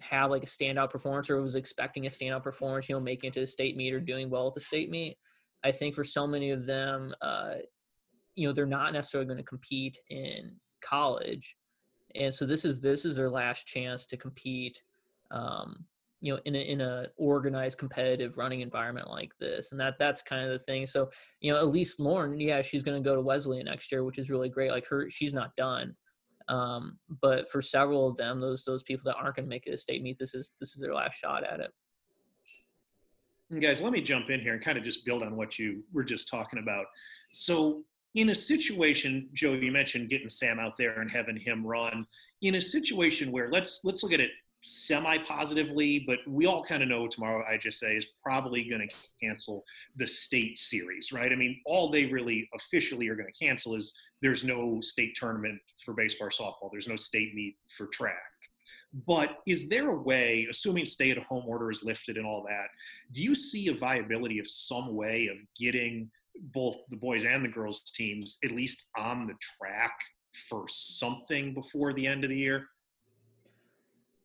have 0.00 0.30
like 0.30 0.42
a 0.42 0.46
standout 0.46 0.90
performance 0.90 1.28
or 1.28 1.40
was 1.42 1.54
expecting 1.54 2.06
a 2.06 2.10
standout 2.10 2.42
performance, 2.42 2.88
you 2.88 2.94
know, 2.94 3.00
making 3.00 3.28
it 3.28 3.34
to 3.34 3.40
the 3.40 3.46
state 3.46 3.76
meet 3.76 3.92
or 3.92 4.00
doing 4.00 4.30
well 4.30 4.46
at 4.46 4.54
the 4.54 4.60
state 4.60 4.90
meet. 4.90 5.16
I 5.64 5.72
think 5.72 5.94
for 5.94 6.04
so 6.04 6.26
many 6.26 6.50
of 6.50 6.66
them, 6.66 7.14
uh, 7.20 7.54
you 8.36 8.46
know, 8.46 8.52
they're 8.52 8.66
not 8.66 8.92
necessarily 8.92 9.26
going 9.26 9.38
to 9.38 9.44
compete 9.44 9.98
in 10.08 10.52
college, 10.80 11.56
and 12.14 12.32
so 12.32 12.46
this 12.46 12.64
is 12.64 12.80
this 12.80 13.04
is 13.04 13.16
their 13.16 13.30
last 13.30 13.66
chance 13.66 14.06
to 14.06 14.16
compete. 14.16 14.82
Um, 15.30 15.84
you 16.20 16.32
know, 16.32 16.40
in 16.46 16.56
a, 16.56 16.58
in 16.58 16.80
a 16.80 17.06
organized, 17.16 17.78
competitive 17.78 18.38
running 18.38 18.60
environment 18.60 19.08
like 19.08 19.30
this, 19.38 19.70
and 19.70 19.80
that 19.80 19.98
that's 19.98 20.20
kind 20.22 20.44
of 20.44 20.50
the 20.50 20.58
thing. 20.58 20.84
So, 20.84 21.10
you 21.40 21.52
know, 21.52 21.58
at 21.58 21.68
least 21.68 22.00
Lauren, 22.00 22.40
yeah, 22.40 22.60
she's 22.60 22.82
going 22.82 23.00
to 23.00 23.08
go 23.08 23.14
to 23.14 23.20
Wesleyan 23.20 23.66
next 23.66 23.92
year, 23.92 24.02
which 24.02 24.18
is 24.18 24.30
really 24.30 24.48
great. 24.48 24.72
Like 24.72 24.86
her, 24.88 25.08
she's 25.10 25.32
not 25.34 25.54
done. 25.56 25.94
Um, 26.48 26.98
but 27.20 27.50
for 27.50 27.60
several 27.60 28.08
of 28.08 28.16
them, 28.16 28.40
those 28.40 28.64
those 28.64 28.82
people 28.82 29.02
that 29.04 29.16
aren't 29.16 29.36
going 29.36 29.46
to 29.46 29.50
make 29.50 29.66
it 29.66 29.74
a 29.74 29.78
state 29.78 30.02
meet, 30.02 30.18
this 30.18 30.34
is 30.34 30.52
this 30.60 30.74
is 30.74 30.80
their 30.80 30.94
last 30.94 31.14
shot 31.14 31.44
at 31.44 31.60
it. 31.60 31.70
guys, 33.60 33.82
let 33.82 33.92
me 33.92 34.00
jump 34.00 34.30
in 34.30 34.40
here 34.40 34.54
and 34.54 34.62
kind 34.62 34.78
of 34.78 34.84
just 34.84 35.04
build 35.04 35.22
on 35.22 35.36
what 35.36 35.58
you 35.58 35.84
were 35.92 36.04
just 36.04 36.28
talking 36.28 36.58
about. 36.58 36.86
So, 37.32 37.84
in 38.14 38.30
a 38.30 38.34
situation, 38.34 39.28
Joe, 39.34 39.52
you 39.52 39.70
mentioned 39.70 40.08
getting 40.08 40.30
Sam 40.30 40.58
out 40.58 40.76
there 40.78 41.00
and 41.00 41.10
having 41.10 41.36
him 41.36 41.66
run. 41.66 42.06
In 42.40 42.54
a 42.54 42.60
situation 42.60 43.30
where 43.32 43.50
let's 43.50 43.84
let's 43.84 44.02
look 44.02 44.12
at 44.12 44.20
it 44.20 44.30
semi 44.64 45.18
positively, 45.18 46.04
but 46.06 46.18
we 46.26 46.46
all 46.46 46.64
kind 46.64 46.82
of 46.82 46.88
know 46.88 47.06
tomorrow 47.06 47.44
IHSA 47.50 47.96
is 47.96 48.06
probably 48.22 48.68
going 48.68 48.86
to 48.88 48.94
cancel 49.22 49.64
the 49.96 50.06
state 50.06 50.58
series, 50.58 51.12
right? 51.12 51.32
I 51.32 51.36
mean, 51.36 51.60
all 51.64 51.90
they 51.90 52.06
really 52.06 52.48
officially 52.54 53.08
are 53.08 53.14
going 53.14 53.32
to 53.32 53.44
cancel 53.46 53.74
is 53.74 53.98
there's 54.20 54.44
no 54.44 54.80
state 54.80 55.14
tournament 55.16 55.60
for 55.84 55.94
baseball 55.94 56.28
softball, 56.28 56.70
there's 56.72 56.88
no 56.88 56.96
state 56.96 57.34
meet 57.34 57.56
for 57.76 57.86
track. 57.86 58.16
But 59.06 59.38
is 59.46 59.68
there 59.68 59.90
a 59.90 60.02
way, 60.02 60.46
assuming 60.50 60.86
stay 60.86 61.10
at 61.10 61.18
home 61.18 61.44
order 61.46 61.70
is 61.70 61.84
lifted 61.84 62.16
and 62.16 62.26
all 62.26 62.44
that, 62.48 62.68
do 63.12 63.22
you 63.22 63.34
see 63.34 63.68
a 63.68 63.74
viability 63.74 64.38
of 64.38 64.48
some 64.48 64.94
way 64.94 65.28
of 65.28 65.36
getting 65.58 66.10
both 66.54 66.76
the 66.88 66.96
boys 66.96 67.24
and 67.24 67.44
the 67.44 67.48
girls 67.48 67.82
teams 67.94 68.38
at 68.44 68.52
least 68.52 68.88
on 68.96 69.26
the 69.26 69.34
track 69.40 69.92
for 70.48 70.66
something 70.68 71.52
before 71.52 71.92
the 71.92 72.06
end 72.06 72.24
of 72.24 72.30
the 72.30 72.36
year? 72.36 72.66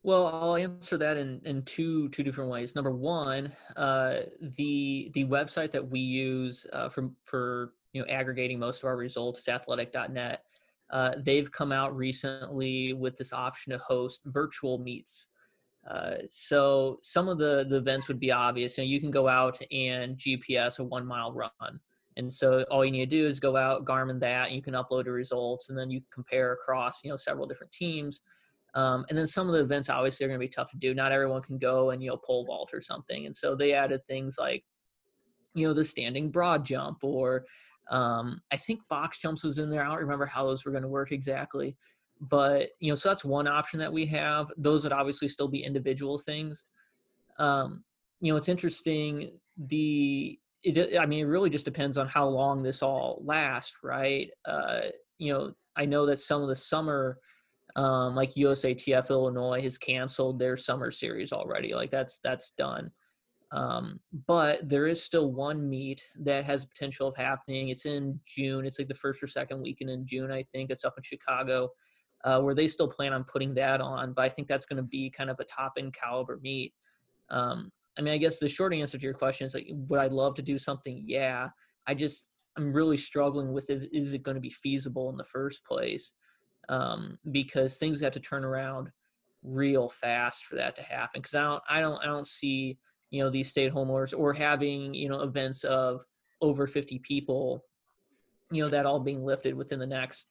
Well, 0.03 0.27
I'll 0.27 0.57
answer 0.57 0.97
that 0.97 1.15
in, 1.15 1.41
in 1.45 1.63
two 1.63 2.09
two 2.09 2.23
different 2.23 2.49
ways. 2.49 2.75
Number 2.75 2.91
one, 2.91 3.53
uh, 3.77 4.19
the 4.41 5.09
the 5.13 5.23
website 5.25 5.71
that 5.71 5.89
we 5.89 6.01
use 6.01 6.67
uh, 6.73 6.89
for 6.89 7.09
for 7.23 7.73
you 7.93 8.01
know 8.01 8.07
aggregating 8.09 8.59
most 8.59 8.79
of 8.79 8.85
our 8.85 8.97
results 8.97 9.39
is 9.39 9.47
athletic.net. 9.47 10.43
uh, 10.91 11.11
they've 11.17 11.51
come 11.51 11.71
out 11.71 11.95
recently 11.95 12.93
with 12.93 13.17
this 13.17 13.31
option 13.33 13.71
to 13.71 13.77
host 13.77 14.21
virtual 14.25 14.77
meets. 14.77 15.27
Uh, 15.89 16.15
so 16.29 16.97
some 17.01 17.27
of 17.27 17.37
the, 17.37 17.65
the 17.69 17.77
events 17.77 18.07
would 18.07 18.19
be 18.19 18.31
obvious. 18.31 18.77
You 18.77 18.83
know, 18.83 18.89
you 18.89 19.01
can 19.01 19.11
go 19.11 19.27
out 19.27 19.59
and 19.71 20.17
GPS 20.17 20.79
a 20.79 20.83
one 20.83 21.05
mile 21.05 21.33
run. 21.33 21.79
And 22.15 22.31
so 22.31 22.63
all 22.69 22.85
you 22.85 22.91
need 22.91 23.09
to 23.09 23.17
do 23.17 23.27
is 23.27 23.39
go 23.39 23.57
out, 23.57 23.85
Garmin 23.85 24.19
that, 24.19 24.47
and 24.47 24.55
you 24.55 24.61
can 24.61 24.75
upload 24.75 25.05
your 25.05 25.15
results, 25.15 25.69
and 25.69 25.77
then 25.77 25.89
you 25.89 25.99
can 25.99 26.09
compare 26.13 26.53
across, 26.53 27.03
you 27.03 27.09
know, 27.09 27.15
several 27.17 27.47
different 27.47 27.71
teams. 27.71 28.21
Um, 28.75 29.05
and 29.09 29.17
then 29.17 29.27
some 29.27 29.47
of 29.47 29.53
the 29.53 29.61
events 29.61 29.89
obviously 29.89 30.25
are 30.25 30.29
going 30.29 30.39
to 30.39 30.45
be 30.45 30.51
tough 30.51 30.71
to 30.71 30.77
do. 30.77 30.93
Not 30.93 31.11
everyone 31.11 31.41
can 31.41 31.57
go 31.57 31.91
and 31.91 32.01
you 32.01 32.09
know 32.09 32.17
pole 32.17 32.45
vault 32.45 32.71
or 32.73 32.81
something. 32.81 33.25
And 33.25 33.35
so 33.35 33.55
they 33.55 33.73
added 33.73 34.01
things 34.07 34.37
like, 34.39 34.63
you 35.53 35.67
know, 35.67 35.73
the 35.73 35.85
standing 35.85 36.31
broad 36.31 36.65
jump, 36.65 37.03
or 37.03 37.45
um, 37.89 38.39
I 38.51 38.57
think 38.57 38.81
box 38.89 39.19
jumps 39.19 39.43
was 39.43 39.59
in 39.59 39.69
there. 39.69 39.83
I 39.83 39.89
don't 39.89 39.99
remember 39.99 40.25
how 40.25 40.47
those 40.47 40.65
were 40.65 40.71
going 40.71 40.83
to 40.83 40.89
work 40.89 41.11
exactly, 41.11 41.77
but 42.19 42.69
you 42.79 42.91
know, 42.91 42.95
so 42.95 43.09
that's 43.09 43.25
one 43.25 43.47
option 43.47 43.79
that 43.79 43.93
we 43.93 44.05
have. 44.07 44.51
Those 44.57 44.83
would 44.83 44.93
obviously 44.93 45.27
still 45.27 45.47
be 45.47 45.63
individual 45.63 46.17
things. 46.17 46.65
Um, 47.37 47.83
you 48.21 48.31
know, 48.31 48.37
it's 48.37 48.49
interesting. 48.49 49.39
The 49.57 50.39
it, 50.63 50.97
I 50.97 51.05
mean, 51.05 51.19
it 51.19 51.29
really 51.29 51.49
just 51.49 51.65
depends 51.65 51.97
on 51.97 52.07
how 52.07 52.27
long 52.27 52.63
this 52.63 52.81
all 52.81 53.21
lasts, 53.23 53.77
right? 53.83 54.29
Uh, 54.45 54.81
you 55.17 55.33
know, 55.33 55.53
I 55.75 55.85
know 55.85 56.05
that 56.05 56.19
some 56.19 56.41
of 56.41 56.47
the 56.47 56.55
summer, 56.55 57.19
um, 57.75 58.15
like 58.15 58.33
USATF 58.35 59.09
Illinois 59.09 59.61
has 59.61 59.77
canceled 59.77 60.39
their 60.39 60.57
summer 60.57 60.91
series 60.91 61.31
already. 61.31 61.73
Like 61.73 61.89
that's 61.89 62.19
that's 62.23 62.51
done. 62.57 62.91
Um, 63.51 63.99
but 64.27 64.67
there 64.67 64.87
is 64.87 65.03
still 65.03 65.31
one 65.31 65.69
meet 65.69 66.03
that 66.23 66.43
has 66.45 66.65
potential 66.65 67.07
of 67.07 67.15
happening. 67.15 67.69
It's 67.69 67.85
in 67.85 68.19
June. 68.25 68.65
It's 68.65 68.79
like 68.79 68.87
the 68.87 68.95
first 68.95 69.21
or 69.21 69.27
second 69.27 69.61
weekend 69.61 69.91
in 69.91 70.07
June, 70.07 70.31
I 70.31 70.43
think. 70.51 70.71
It's 70.71 70.83
up 70.83 70.95
in 70.97 71.03
Chicago, 71.03 71.69
uh, 72.23 72.41
where 72.41 72.55
they 72.55 72.67
still 72.67 72.87
plan 72.87 73.13
on 73.13 73.23
putting 73.25 73.53
that 73.55 73.79
on. 73.79 74.13
But 74.13 74.25
I 74.25 74.29
think 74.29 74.47
that's 74.47 74.65
going 74.65 74.77
to 74.77 74.83
be 74.83 75.11
kind 75.11 75.29
of 75.29 75.39
a 75.39 75.43
top 75.43 75.73
end 75.77 75.93
caliber 75.93 76.39
meet. 76.41 76.73
Um, 77.29 77.71
I 77.97 78.01
mean, 78.01 78.15
I 78.15 78.17
guess 78.17 78.39
the 78.39 78.49
short 78.49 78.73
answer 78.73 78.97
to 78.97 79.03
your 79.03 79.13
question 79.13 79.45
is 79.45 79.53
like, 79.53 79.67
would 79.69 79.99
I 79.99 80.07
love 80.07 80.33
to 80.35 80.41
do 80.41 80.57
something? 80.57 81.03
Yeah. 81.05 81.49
I 81.85 81.93
just, 81.93 82.29
I'm 82.57 82.73
really 82.73 82.97
struggling 82.97 83.53
with 83.53 83.69
it. 83.69 83.87
Is 83.91 84.15
it 84.15 84.23
going 84.23 84.35
to 84.35 84.41
be 84.41 84.49
feasible 84.49 85.11
in 85.11 85.17
the 85.17 85.23
first 85.23 85.63
place? 85.63 86.11
Um, 86.69 87.19
because 87.31 87.75
things 87.77 88.01
have 88.01 88.13
to 88.13 88.19
turn 88.19 88.45
around 88.45 88.89
real 89.43 89.89
fast 89.89 90.45
for 90.45 90.55
that 90.55 90.75
to 90.77 90.81
happen. 90.81 91.21
Because 91.21 91.35
I 91.35 91.41
don't, 91.41 91.63
I 91.69 91.81
don't, 91.81 92.01
I 92.01 92.05
don't 92.05 92.27
see, 92.27 92.77
you 93.09 93.23
know, 93.23 93.29
these 93.29 93.49
stay-at-home 93.49 93.89
orders 93.89 94.13
or 94.13 94.33
having, 94.33 94.93
you 94.93 95.09
know, 95.09 95.21
events 95.21 95.63
of 95.63 96.03
over 96.41 96.65
50 96.65 96.99
people, 96.99 97.65
you 98.49 98.63
know, 98.63 98.69
that 98.69 98.85
all 98.85 98.99
being 98.99 99.25
lifted 99.25 99.55
within 99.55 99.79
the 99.79 99.87
next 99.87 100.27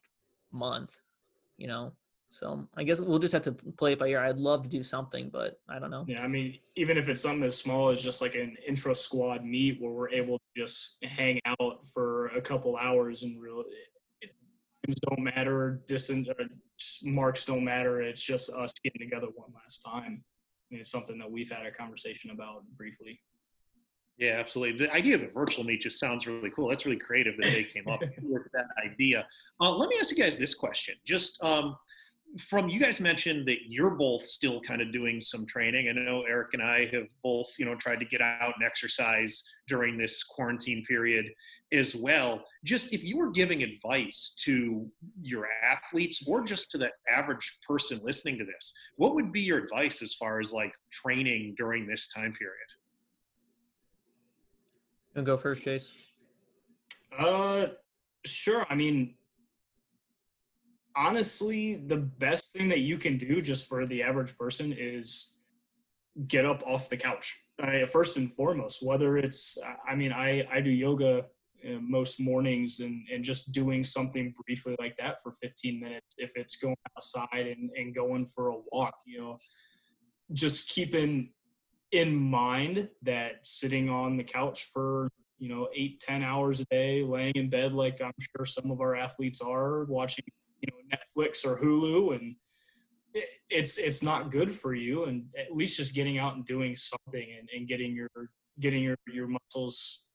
month. 0.50 0.98
You 1.58 1.68
know, 1.68 1.92
so 2.32 2.66
I 2.76 2.82
guess 2.82 2.98
we'll 2.98 3.18
just 3.18 3.34
have 3.34 3.42
to 3.42 3.52
play 3.52 3.92
it 3.92 3.98
by 3.98 4.08
ear. 4.08 4.20
I'd 4.20 4.38
love 4.38 4.62
to 4.62 4.68
do 4.68 4.82
something, 4.82 5.28
but 5.30 5.60
I 5.68 5.78
don't 5.78 5.90
know. 5.90 6.06
Yeah, 6.08 6.24
I 6.24 6.28
mean, 6.28 6.58
even 6.76 6.96
if 6.96 7.10
it's 7.10 7.20
something 7.20 7.42
as 7.44 7.58
small 7.58 7.90
as 7.90 8.02
just 8.02 8.22
like 8.22 8.34
an 8.34 8.56
intra 8.66 8.94
squad 8.94 9.44
meet 9.44 9.80
where 9.80 9.92
we're 9.92 10.08
able 10.08 10.38
to 10.38 10.62
just 10.62 10.96
hang 11.02 11.38
out 11.44 11.84
for 11.86 12.28
a 12.28 12.40
couple 12.40 12.76
hours 12.78 13.22
and 13.22 13.40
really 13.40 13.66
names 14.92 15.00
don't 15.00 15.22
matter, 15.22 15.80
distance 15.87 16.28
marks 17.04 17.44
don't 17.44 17.64
matter. 17.64 18.02
It's 18.02 18.22
just 18.22 18.50
us 18.50 18.72
getting 18.84 19.00
together 19.00 19.28
one 19.34 19.50
last 19.54 19.78
time. 19.78 20.25
It's 20.70 20.90
something 20.90 21.18
that 21.18 21.30
we've 21.30 21.50
had 21.50 21.66
a 21.66 21.70
conversation 21.70 22.30
about 22.30 22.64
briefly. 22.76 23.20
Yeah, 24.18 24.37
absolutely. 24.38 24.87
The 24.87 24.92
idea 24.92 25.14
of 25.16 25.22
the 25.22 25.28
virtual 25.28 25.64
meet 25.64 25.82
just 25.82 25.99
sounds 25.99 26.26
really 26.26 26.50
cool. 26.50 26.68
That's 26.68 26.84
really 26.84 26.99
creative 26.99 27.34
that 27.40 27.50
they 27.52 27.64
came 27.64 27.88
up 27.88 28.00
with 28.22 28.42
that 28.52 28.66
idea. 28.84 29.26
Uh, 29.61 29.75
let 29.75 29.88
me 29.88 29.96
ask 30.00 30.11
you 30.11 30.22
guys 30.22 30.37
this 30.37 30.54
question. 30.54 30.94
Just 31.04 31.42
um, 31.42 31.76
from 32.38 32.68
you 32.68 32.80
guys 32.80 33.00
mentioned 33.00 33.46
that 33.46 33.58
you're 33.68 33.90
both 33.90 34.24
still 34.24 34.60
kind 34.60 34.80
of 34.80 34.92
doing 34.92 35.20
some 35.20 35.46
training. 35.46 35.88
I 35.88 35.92
know 35.92 36.22
Eric 36.22 36.54
and 36.54 36.62
I 36.62 36.88
have 36.92 37.04
both, 37.22 37.52
you 37.58 37.64
know, 37.64 37.74
tried 37.74 38.00
to 38.00 38.06
get 38.06 38.22
out 38.22 38.54
and 38.56 38.64
exercise 38.64 39.44
during 39.68 39.98
this 39.98 40.24
quarantine 40.24 40.82
period 40.86 41.26
as 41.72 41.94
well. 41.94 42.42
Just 42.64 42.92
if 42.92 43.04
you 43.04 43.18
were 43.18 43.30
giving 43.30 43.62
advice 43.62 44.34
to 44.44 44.90
your 45.20 45.46
athletes 45.62 46.24
or 46.26 46.42
just 46.42 46.70
to 46.70 46.78
the 46.78 46.90
average 47.10 47.58
person 47.66 48.00
listening 48.02 48.38
to 48.38 48.44
this, 48.44 48.72
what 48.96 49.14
would 49.14 49.30
be 49.30 49.40
your 49.40 49.58
advice 49.58 50.02
as 50.02 50.14
far 50.14 50.40
as 50.40 50.52
like 50.52 50.72
training 50.90 51.54
during 51.58 51.86
this 51.86 52.08
time 52.08 52.32
period? 52.32 52.56
You 55.14 55.22
go 55.22 55.36
first, 55.36 55.62
Jace. 55.62 55.90
Uh, 57.18 57.66
sure. 58.24 58.66
I 58.70 58.74
mean, 58.74 59.14
honestly, 60.96 61.82
the 61.87 61.96
best 61.96 62.52
thing 62.52 62.68
that 62.68 62.80
you 62.80 62.99
can 62.99 63.16
do 63.18 63.42
just 63.42 63.68
for 63.68 63.87
the 63.87 64.02
average 64.02 64.37
person 64.37 64.75
is 64.76 65.38
get 66.26 66.44
up 66.44 66.62
off 66.66 66.88
the 66.88 66.96
couch. 66.96 67.38
Uh, 67.62 67.87
first 67.87 68.16
and 68.16 68.32
foremost, 68.32 68.84
whether 68.84 69.16
it's, 69.16 69.58
I 69.88 69.94
mean, 69.94 70.12
I, 70.12 70.46
I 70.50 70.61
do 70.61 70.70
yoga 70.70 71.26
uh, 71.64 71.78
most 71.80 72.20
mornings 72.20 72.80
and, 72.80 73.06
and 73.12 73.22
just 73.22 73.52
doing 73.52 73.84
something 73.84 74.34
briefly 74.44 74.75
like 74.80 74.96
that 74.96 75.22
for 75.22 75.32
15 75.32 75.80
minutes. 75.80 76.16
If 76.18 76.32
it's 76.37 76.56
going 76.56 76.76
outside 76.96 77.46
and, 77.46 77.70
and 77.76 77.94
going 77.94 78.26
for 78.26 78.49
a 78.49 78.56
walk, 78.72 78.94
you 79.06 79.20
know, 79.20 79.37
just 80.32 80.68
keeping 80.68 81.30
in 81.92 82.14
mind 82.14 82.88
that 83.02 83.46
sitting 83.46 83.90
on 83.90 84.16
the 84.16 84.25
couch 84.25 84.64
for 84.72 85.08
you 85.38 85.49
know 85.49 85.68
eight 85.75 86.00
ten 86.00 86.22
hours 86.22 86.61
a 86.61 86.64
day 86.66 87.02
laying 87.02 87.34
in 87.34 87.50
bed 87.50 87.72
like 87.72 88.00
i'm 88.00 88.12
sure 88.18 88.46
some 88.46 88.70
of 88.70 88.80
our 88.80 88.96
athletes 88.96 89.42
are 89.42 89.84
watching 89.84 90.25
Netflix 90.92 91.44
or 91.44 91.58
Hulu, 91.58 92.14
and 92.16 92.37
it's 93.50 93.78
it's 93.78 94.02
not 94.02 94.30
good 94.30 94.52
for 94.52 94.75
you. 94.75 95.04
And 95.04 95.25
at 95.38 95.54
least 95.54 95.76
just 95.76 95.94
getting 95.94 96.18
out 96.18 96.34
and 96.34 96.44
doing 96.44 96.76
something 96.76 97.26
and, 97.38 97.49
and 97.54 97.68
getting 97.68 97.94
your 97.94 98.11
getting 98.61 98.82
your 98.82 98.96
your 99.06 99.28
muscles 99.28 100.06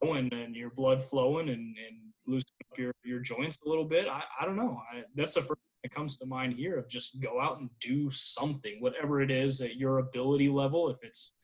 going 0.00 0.32
and 0.32 0.54
your 0.56 0.70
blood 0.70 1.02
flowing 1.02 1.48
and, 1.48 1.58
and 1.58 1.96
loosening 2.26 2.58
up 2.70 2.78
your, 2.78 2.92
your 3.04 3.20
joints 3.20 3.60
a 3.64 3.68
little 3.68 3.84
bit. 3.84 4.08
I, 4.08 4.22
I 4.40 4.44
don't 4.44 4.56
know. 4.56 4.80
I, 4.92 5.04
that's 5.14 5.34
the 5.34 5.40
first 5.42 5.60
thing 5.60 5.80
that 5.84 5.94
comes 5.94 6.16
to 6.16 6.26
mind 6.26 6.54
here 6.54 6.76
of 6.78 6.88
just 6.88 7.20
go 7.20 7.40
out 7.40 7.60
and 7.60 7.70
do 7.80 8.10
something, 8.10 8.80
whatever 8.80 9.20
it 9.20 9.30
is 9.30 9.60
at 9.60 9.76
your 9.76 9.98
ability 9.98 10.48
level. 10.48 10.90
If 10.90 10.98
it's, 11.02 11.34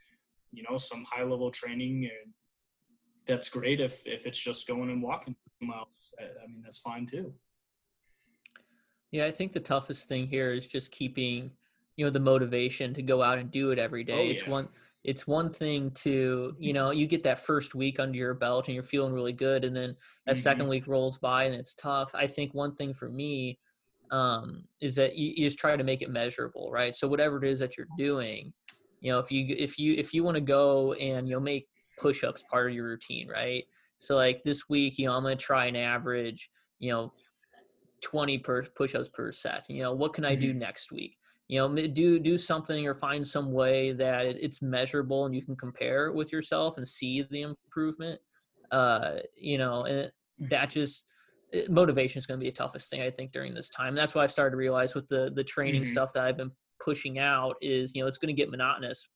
you 0.52 0.64
know, 0.68 0.76
some 0.76 1.06
high 1.08 1.22
level 1.22 1.50
training 1.50 2.04
and 2.04 2.32
that's 3.26 3.48
great. 3.48 3.80
If, 3.80 4.06
if 4.06 4.26
it's 4.26 4.42
just 4.42 4.66
going 4.66 4.90
and 4.90 5.02
walking 5.02 5.36
miles, 5.60 6.12
I 6.20 6.46
mean, 6.46 6.62
that's 6.64 6.78
fine 6.78 7.06
too. 7.06 7.32
Yeah, 9.16 9.24
I 9.24 9.32
think 9.32 9.52
the 9.52 9.60
toughest 9.60 10.08
thing 10.08 10.26
here 10.26 10.52
is 10.52 10.68
just 10.68 10.92
keeping, 10.92 11.50
you 11.96 12.04
know, 12.04 12.10
the 12.10 12.20
motivation 12.20 12.92
to 12.92 13.00
go 13.00 13.22
out 13.22 13.38
and 13.38 13.50
do 13.50 13.70
it 13.70 13.78
every 13.78 14.04
day. 14.04 14.28
Oh, 14.28 14.30
it's 14.30 14.46
one 14.46 14.68
it's 15.04 15.26
one 15.26 15.50
thing 15.50 15.90
to, 15.92 16.54
you 16.58 16.74
know, 16.74 16.90
you 16.90 17.06
get 17.06 17.22
that 17.24 17.38
first 17.38 17.74
week 17.74 17.98
under 17.98 18.18
your 18.18 18.34
belt 18.34 18.68
and 18.68 18.74
you're 18.74 18.84
feeling 18.84 19.14
really 19.14 19.32
good 19.32 19.64
and 19.64 19.74
then 19.74 19.96
that 20.26 20.32
mm-hmm. 20.32 20.42
second 20.42 20.66
week 20.66 20.86
rolls 20.86 21.16
by 21.16 21.44
and 21.44 21.54
it's 21.54 21.74
tough. 21.74 22.10
I 22.14 22.26
think 22.26 22.52
one 22.52 22.74
thing 22.74 22.92
for 22.92 23.08
me 23.08 23.58
um 24.10 24.64
is 24.82 24.94
that 24.96 25.16
you, 25.16 25.32
you 25.34 25.46
just 25.46 25.58
try 25.58 25.74
to 25.76 25.84
make 25.84 26.02
it 26.02 26.10
measurable, 26.10 26.70
right? 26.70 26.94
So 26.94 27.08
whatever 27.08 27.42
it 27.42 27.48
is 27.48 27.58
that 27.60 27.78
you're 27.78 27.88
doing, 27.96 28.52
you 29.00 29.12
know, 29.12 29.18
if 29.18 29.32
you 29.32 29.46
if 29.56 29.78
you 29.78 29.94
if 29.94 30.12
you 30.12 30.24
want 30.24 30.34
to 30.34 30.42
go 30.42 30.92
and 30.92 31.26
you 31.26 31.36
know 31.36 31.40
make 31.40 31.68
push-ups 31.96 32.44
part 32.50 32.68
of 32.68 32.74
your 32.74 32.84
routine, 32.84 33.28
right? 33.28 33.64
So 33.96 34.14
like 34.14 34.42
this 34.42 34.68
week, 34.68 34.98
you 34.98 35.06
know, 35.06 35.14
I'm 35.14 35.22
going 35.22 35.38
to 35.38 35.42
try 35.42 35.66
and 35.66 35.76
average, 35.76 36.50
you 36.80 36.92
know, 36.92 37.14
20 38.02 38.38
per 38.38 38.62
push-ups 38.62 39.08
per 39.08 39.32
set 39.32 39.66
you 39.68 39.82
know 39.82 39.92
what 39.92 40.12
can 40.12 40.24
i 40.24 40.34
do 40.34 40.50
mm-hmm. 40.50 40.60
next 40.60 40.92
week 40.92 41.16
you 41.48 41.58
know 41.58 41.74
do 41.88 42.18
do 42.18 42.36
something 42.36 42.86
or 42.86 42.94
find 42.94 43.26
some 43.26 43.52
way 43.52 43.92
that 43.92 44.26
it's 44.26 44.62
measurable 44.62 45.26
and 45.26 45.34
you 45.34 45.42
can 45.42 45.56
compare 45.56 46.12
with 46.12 46.32
yourself 46.32 46.76
and 46.76 46.86
see 46.86 47.24
the 47.30 47.42
improvement 47.42 48.20
uh 48.72 49.14
you 49.36 49.58
know 49.58 49.84
and 49.84 50.10
that 50.38 50.70
just 50.70 51.04
motivation 51.68 52.18
is 52.18 52.26
going 52.26 52.38
to 52.38 52.44
be 52.44 52.50
the 52.50 52.56
toughest 52.56 52.90
thing 52.90 53.00
i 53.00 53.10
think 53.10 53.32
during 53.32 53.54
this 53.54 53.68
time 53.68 53.88
and 53.88 53.98
that's 53.98 54.14
why 54.14 54.22
i've 54.22 54.32
started 54.32 54.50
to 54.50 54.56
realize 54.56 54.94
with 54.94 55.08
the 55.08 55.30
the 55.34 55.44
training 55.44 55.82
mm-hmm. 55.82 55.92
stuff 55.92 56.12
that 56.12 56.24
i've 56.24 56.36
been 56.36 56.50
pushing 56.82 57.18
out 57.18 57.54
is 57.62 57.94
you 57.94 58.02
know 58.02 58.08
it's 58.08 58.18
going 58.18 58.34
to 58.34 58.40
get 58.40 58.50
monotonous 58.50 59.08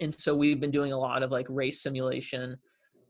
and 0.00 0.14
so 0.14 0.34
we've 0.34 0.60
been 0.60 0.70
doing 0.70 0.92
a 0.92 0.98
lot 0.98 1.22
of 1.22 1.30
like 1.30 1.46
race 1.48 1.82
simulation 1.82 2.56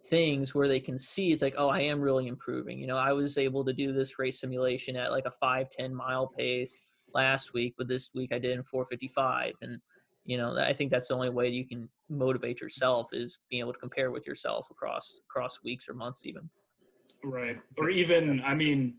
things 0.08 0.54
where 0.54 0.68
they 0.68 0.80
can 0.80 0.98
see 0.98 1.32
it's 1.32 1.42
like 1.42 1.54
oh 1.58 1.68
i 1.68 1.80
am 1.80 2.00
really 2.00 2.26
improving. 2.26 2.78
You 2.78 2.86
know 2.86 2.96
i 2.96 3.12
was 3.12 3.38
able 3.38 3.64
to 3.64 3.72
do 3.72 3.92
this 3.92 4.18
race 4.18 4.40
simulation 4.40 4.96
at 4.96 5.10
like 5.10 5.26
a 5.26 5.30
5 5.30 5.70
10 5.70 5.94
mile 5.94 6.26
pace 6.26 6.78
last 7.14 7.52
week 7.52 7.74
but 7.76 7.88
this 7.88 8.10
week 8.14 8.32
i 8.32 8.38
did 8.38 8.52
in 8.52 8.62
455 8.62 9.54
and 9.62 9.78
you 10.24 10.36
know 10.36 10.56
i 10.58 10.72
think 10.72 10.90
that's 10.90 11.08
the 11.08 11.14
only 11.14 11.30
way 11.30 11.48
you 11.48 11.66
can 11.66 11.88
motivate 12.08 12.60
yourself 12.60 13.08
is 13.12 13.38
being 13.50 13.60
able 13.60 13.72
to 13.72 13.78
compare 13.78 14.10
with 14.10 14.26
yourself 14.26 14.68
across 14.70 15.20
across 15.28 15.60
weeks 15.62 15.88
or 15.88 15.94
months 15.94 16.24
even. 16.24 16.48
Right 17.22 17.58
or 17.76 17.90
even 17.90 18.40
i 18.46 18.54
mean 18.54 18.94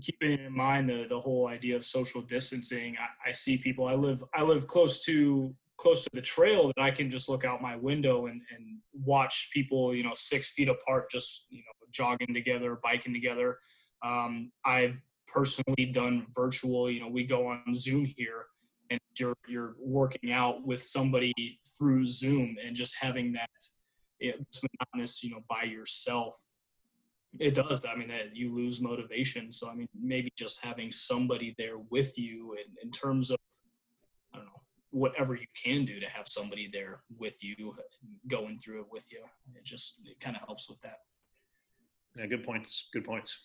keeping 0.00 0.38
in 0.38 0.56
mind 0.56 0.88
the, 0.88 1.06
the 1.08 1.20
whole 1.20 1.48
idea 1.48 1.76
of 1.76 1.84
social 1.84 2.22
distancing 2.22 2.96
I, 2.98 3.28
I 3.28 3.32
see 3.32 3.58
people 3.58 3.86
i 3.86 3.94
live 3.94 4.24
i 4.34 4.42
live 4.42 4.66
close 4.66 5.04
to 5.04 5.54
close 5.82 6.04
to 6.04 6.10
the 6.12 6.20
trail 6.20 6.68
that 6.68 6.80
I 6.80 6.92
can 6.92 7.10
just 7.10 7.28
look 7.28 7.44
out 7.44 7.60
my 7.60 7.76
window 7.76 8.26
and, 8.26 8.40
and 8.54 8.78
watch 8.92 9.50
people, 9.52 9.92
you 9.92 10.04
know, 10.04 10.14
six 10.14 10.52
feet 10.52 10.68
apart, 10.68 11.10
just, 11.10 11.46
you 11.50 11.58
know, 11.58 11.86
jogging 11.90 12.32
together, 12.32 12.78
biking 12.82 13.12
together. 13.12 13.56
Um, 14.04 14.52
I've 14.64 15.02
personally 15.26 15.86
done 15.86 16.26
virtual. 16.34 16.88
You 16.88 17.00
know, 17.00 17.08
we 17.08 17.24
go 17.24 17.48
on 17.48 17.74
Zoom 17.74 18.04
here, 18.04 18.46
and 18.90 19.00
you're 19.18 19.34
you're 19.48 19.74
working 19.80 20.30
out 20.30 20.64
with 20.64 20.80
somebody 20.80 21.32
through 21.76 22.06
Zoom, 22.06 22.56
and 22.64 22.76
just 22.76 22.94
having 23.00 23.32
that 23.32 23.50
it's 24.20 24.60
monotonous, 24.62 25.24
you 25.24 25.30
know, 25.30 25.42
by 25.48 25.64
yourself. 25.64 26.36
It 27.40 27.54
does. 27.54 27.84
I 27.84 27.96
mean, 27.96 28.08
that 28.08 28.36
you 28.36 28.54
lose 28.54 28.80
motivation. 28.80 29.50
So 29.50 29.68
I 29.68 29.74
mean, 29.74 29.88
maybe 30.00 30.30
just 30.38 30.64
having 30.64 30.92
somebody 30.92 31.54
there 31.58 31.78
with 31.90 32.18
you, 32.18 32.54
in, 32.54 32.68
in 32.84 32.90
terms 32.92 33.30
of, 33.30 33.38
whatever 34.92 35.34
you 35.34 35.46
can 35.60 35.84
do 35.84 35.98
to 35.98 36.08
have 36.08 36.28
somebody 36.28 36.68
there 36.72 37.00
with 37.18 37.42
you, 37.42 37.74
going 38.28 38.58
through 38.58 38.80
it 38.82 38.86
with 38.90 39.10
you. 39.10 39.20
It 39.54 39.64
just 39.64 40.02
it 40.06 40.20
kind 40.20 40.36
of 40.36 40.42
helps 40.42 40.68
with 40.68 40.80
that. 40.82 40.98
Yeah, 42.16 42.26
good 42.26 42.44
points. 42.44 42.88
Good 42.92 43.04
points. 43.04 43.42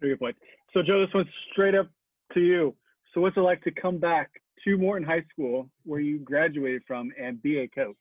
Very 0.00 0.12
good 0.12 0.20
point. 0.20 0.36
So, 0.72 0.82
Joe, 0.82 1.00
this 1.00 1.12
one's 1.14 1.28
straight 1.52 1.74
up 1.74 1.88
to 2.34 2.40
you. 2.40 2.74
So, 3.12 3.20
what's 3.20 3.36
it 3.36 3.40
like 3.40 3.62
to 3.64 3.70
come 3.70 3.98
back 3.98 4.30
to 4.64 4.78
Morton 4.78 5.06
High 5.06 5.24
School, 5.32 5.68
where 5.84 6.00
you 6.00 6.18
graduated 6.18 6.82
from, 6.86 7.10
and 7.20 7.42
be 7.42 7.58
a 7.58 7.68
coach? 7.68 7.96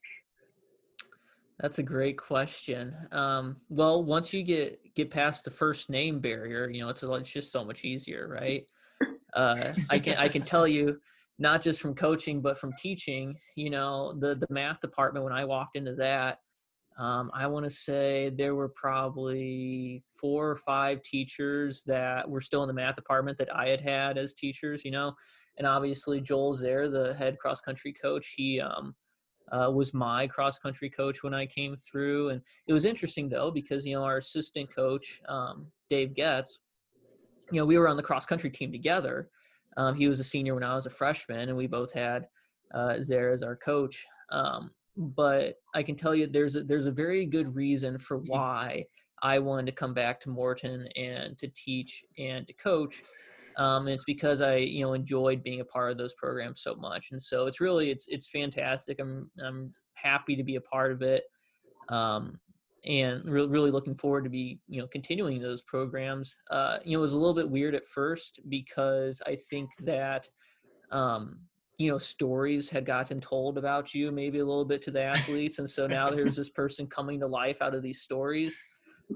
That's 1.60 1.79
a 1.79 1.83
great 1.83 2.17
question. 2.17 2.95
Um, 3.12 3.57
well, 3.69 4.03
once 4.03 4.33
you 4.33 4.43
get 4.43 4.93
get 4.95 5.12
past 5.12 5.45
the 5.45 5.51
first 5.51 5.89
name 5.89 6.19
barrier, 6.19 6.69
you 6.69 6.81
know 6.81 6.89
it's 6.89 7.03
it's 7.03 7.29
just 7.29 7.51
so 7.51 7.63
much 7.63 7.83
easier, 7.83 8.27
right? 8.27 8.65
Uh, 9.33 9.74
I 9.89 9.98
can 9.98 10.17
I 10.17 10.27
can 10.27 10.43
tell 10.43 10.67
you, 10.67 11.00
not 11.39 11.61
just 11.61 11.81
from 11.81 11.95
coaching 11.95 12.41
but 12.41 12.57
from 12.57 12.73
teaching. 12.79 13.35
You 13.55 13.69
know, 13.69 14.13
the 14.19 14.35
the 14.35 14.47
math 14.49 14.81
department 14.81 15.23
when 15.23 15.33
I 15.33 15.45
walked 15.45 15.75
into 15.75 15.95
that, 15.95 16.39
um, 16.97 17.31
I 17.33 17.47
want 17.47 17.63
to 17.65 17.69
say 17.69 18.31
there 18.35 18.55
were 18.55 18.69
probably 18.69 20.03
four 20.15 20.49
or 20.49 20.55
five 20.55 21.01
teachers 21.01 21.83
that 21.87 22.29
were 22.29 22.41
still 22.41 22.63
in 22.63 22.67
the 22.67 22.73
math 22.73 22.95
department 22.95 23.37
that 23.39 23.53
I 23.55 23.69
had 23.69 23.81
had 23.81 24.17
as 24.17 24.33
teachers, 24.33 24.85
you 24.85 24.91
know, 24.91 25.13
and 25.57 25.67
obviously 25.67 26.21
Joel 26.21 26.55
there, 26.55 26.87
the 26.87 27.13
head 27.15 27.37
cross 27.39 27.61
country 27.61 27.93
coach, 27.93 28.33
he 28.35 28.59
um, 28.59 28.95
uh, 29.51 29.71
was 29.71 29.93
my 29.93 30.27
cross 30.27 30.57
country 30.57 30.89
coach 30.89 31.23
when 31.23 31.33
I 31.33 31.45
came 31.45 31.75
through, 31.75 32.29
and 32.29 32.41
it 32.67 32.73
was 32.73 32.85
interesting 32.85 33.29
though 33.29 33.51
because 33.51 33.85
you 33.85 33.95
know 33.95 34.03
our 34.03 34.17
assistant 34.17 34.73
coach 34.73 35.21
um, 35.27 35.67
Dave 35.89 36.15
Getz, 36.15 36.59
you 37.51 37.59
know, 37.59 37.65
we 37.65 37.77
were 37.77 37.87
on 37.87 37.97
the 37.97 38.03
cross 38.03 38.25
country 38.25 38.49
team 38.49 38.71
together. 38.71 39.29
Um, 39.77 39.95
he 39.95 40.07
was 40.07 40.19
a 40.19 40.23
senior 40.23 40.53
when 40.55 40.63
I 40.63 40.75
was 40.75 40.85
a 40.85 40.91
freshman, 40.91 41.49
and 41.49 41.57
we 41.57 41.67
both 41.67 41.91
had 41.91 42.27
uh, 42.73 43.01
Zare 43.01 43.31
as 43.31 43.43
our 43.43 43.55
coach. 43.55 44.05
Um, 44.31 44.71
but 44.95 45.55
I 45.73 45.83
can 45.83 45.95
tell 45.95 46.13
you 46.13 46.27
there's 46.27 46.55
a, 46.55 46.63
there's 46.63 46.87
a 46.87 46.91
very 46.91 47.25
good 47.25 47.55
reason 47.55 47.97
for 47.97 48.17
mm-hmm. 48.17 48.31
why 48.31 48.85
I 49.21 49.39
wanted 49.39 49.67
to 49.67 49.71
come 49.71 49.93
back 49.93 50.19
to 50.21 50.29
Morton 50.29 50.87
and 50.95 51.37
to 51.39 51.47
teach 51.55 52.03
and 52.17 52.45
to 52.47 52.53
coach. 52.53 53.01
Um, 53.57 53.87
and 53.87 53.93
it's 53.93 54.03
because 54.03 54.41
I 54.41 54.57
you 54.57 54.81
know 54.81 54.93
enjoyed 54.93 55.43
being 55.43 55.61
a 55.61 55.65
part 55.65 55.91
of 55.91 55.97
those 55.97 56.13
programs 56.13 56.61
so 56.61 56.75
much, 56.75 57.09
and 57.11 57.21
so 57.21 57.45
it's 57.45 57.61
really 57.61 57.91
it's 57.91 58.05
it's 58.07 58.29
fantastic. 58.29 58.99
I'm 58.99 59.29
I'm 59.43 59.73
happy 59.93 60.35
to 60.35 60.43
be 60.43 60.55
a 60.55 60.61
part 60.61 60.91
of 60.91 61.01
it, 61.03 61.23
um, 61.89 62.39
and 62.85 63.27
re- 63.27 63.47
really 63.47 63.71
looking 63.71 63.95
forward 63.95 64.23
to 64.23 64.29
be 64.29 64.59
you 64.67 64.81
know 64.81 64.87
continuing 64.87 65.41
those 65.41 65.61
programs. 65.61 66.35
Uh, 66.49 66.77
you 66.83 66.93
know, 66.93 66.99
it 66.99 67.01
was 67.01 67.13
a 67.13 67.17
little 67.17 67.33
bit 67.33 67.49
weird 67.49 67.75
at 67.75 67.87
first 67.87 68.39
because 68.49 69.21
I 69.25 69.35
think 69.35 69.69
that 69.79 70.27
um, 70.91 71.39
you 71.77 71.91
know 71.91 71.97
stories 71.97 72.69
had 72.69 72.85
gotten 72.85 73.19
told 73.19 73.58
about 73.58 73.93
you 73.93 74.12
maybe 74.12 74.39
a 74.39 74.45
little 74.45 74.65
bit 74.65 74.81
to 74.84 74.91
the 74.91 75.01
athletes 75.01 75.60
and 75.60 75.69
so 75.69 75.88
now 75.88 76.10
there's 76.10 76.36
this 76.36 76.49
person 76.49 76.88
coming 76.88 77.19
to 77.19 77.27
life 77.27 77.62
out 77.62 77.73
of 77.73 77.81
these 77.81 78.01
stories 78.01 78.60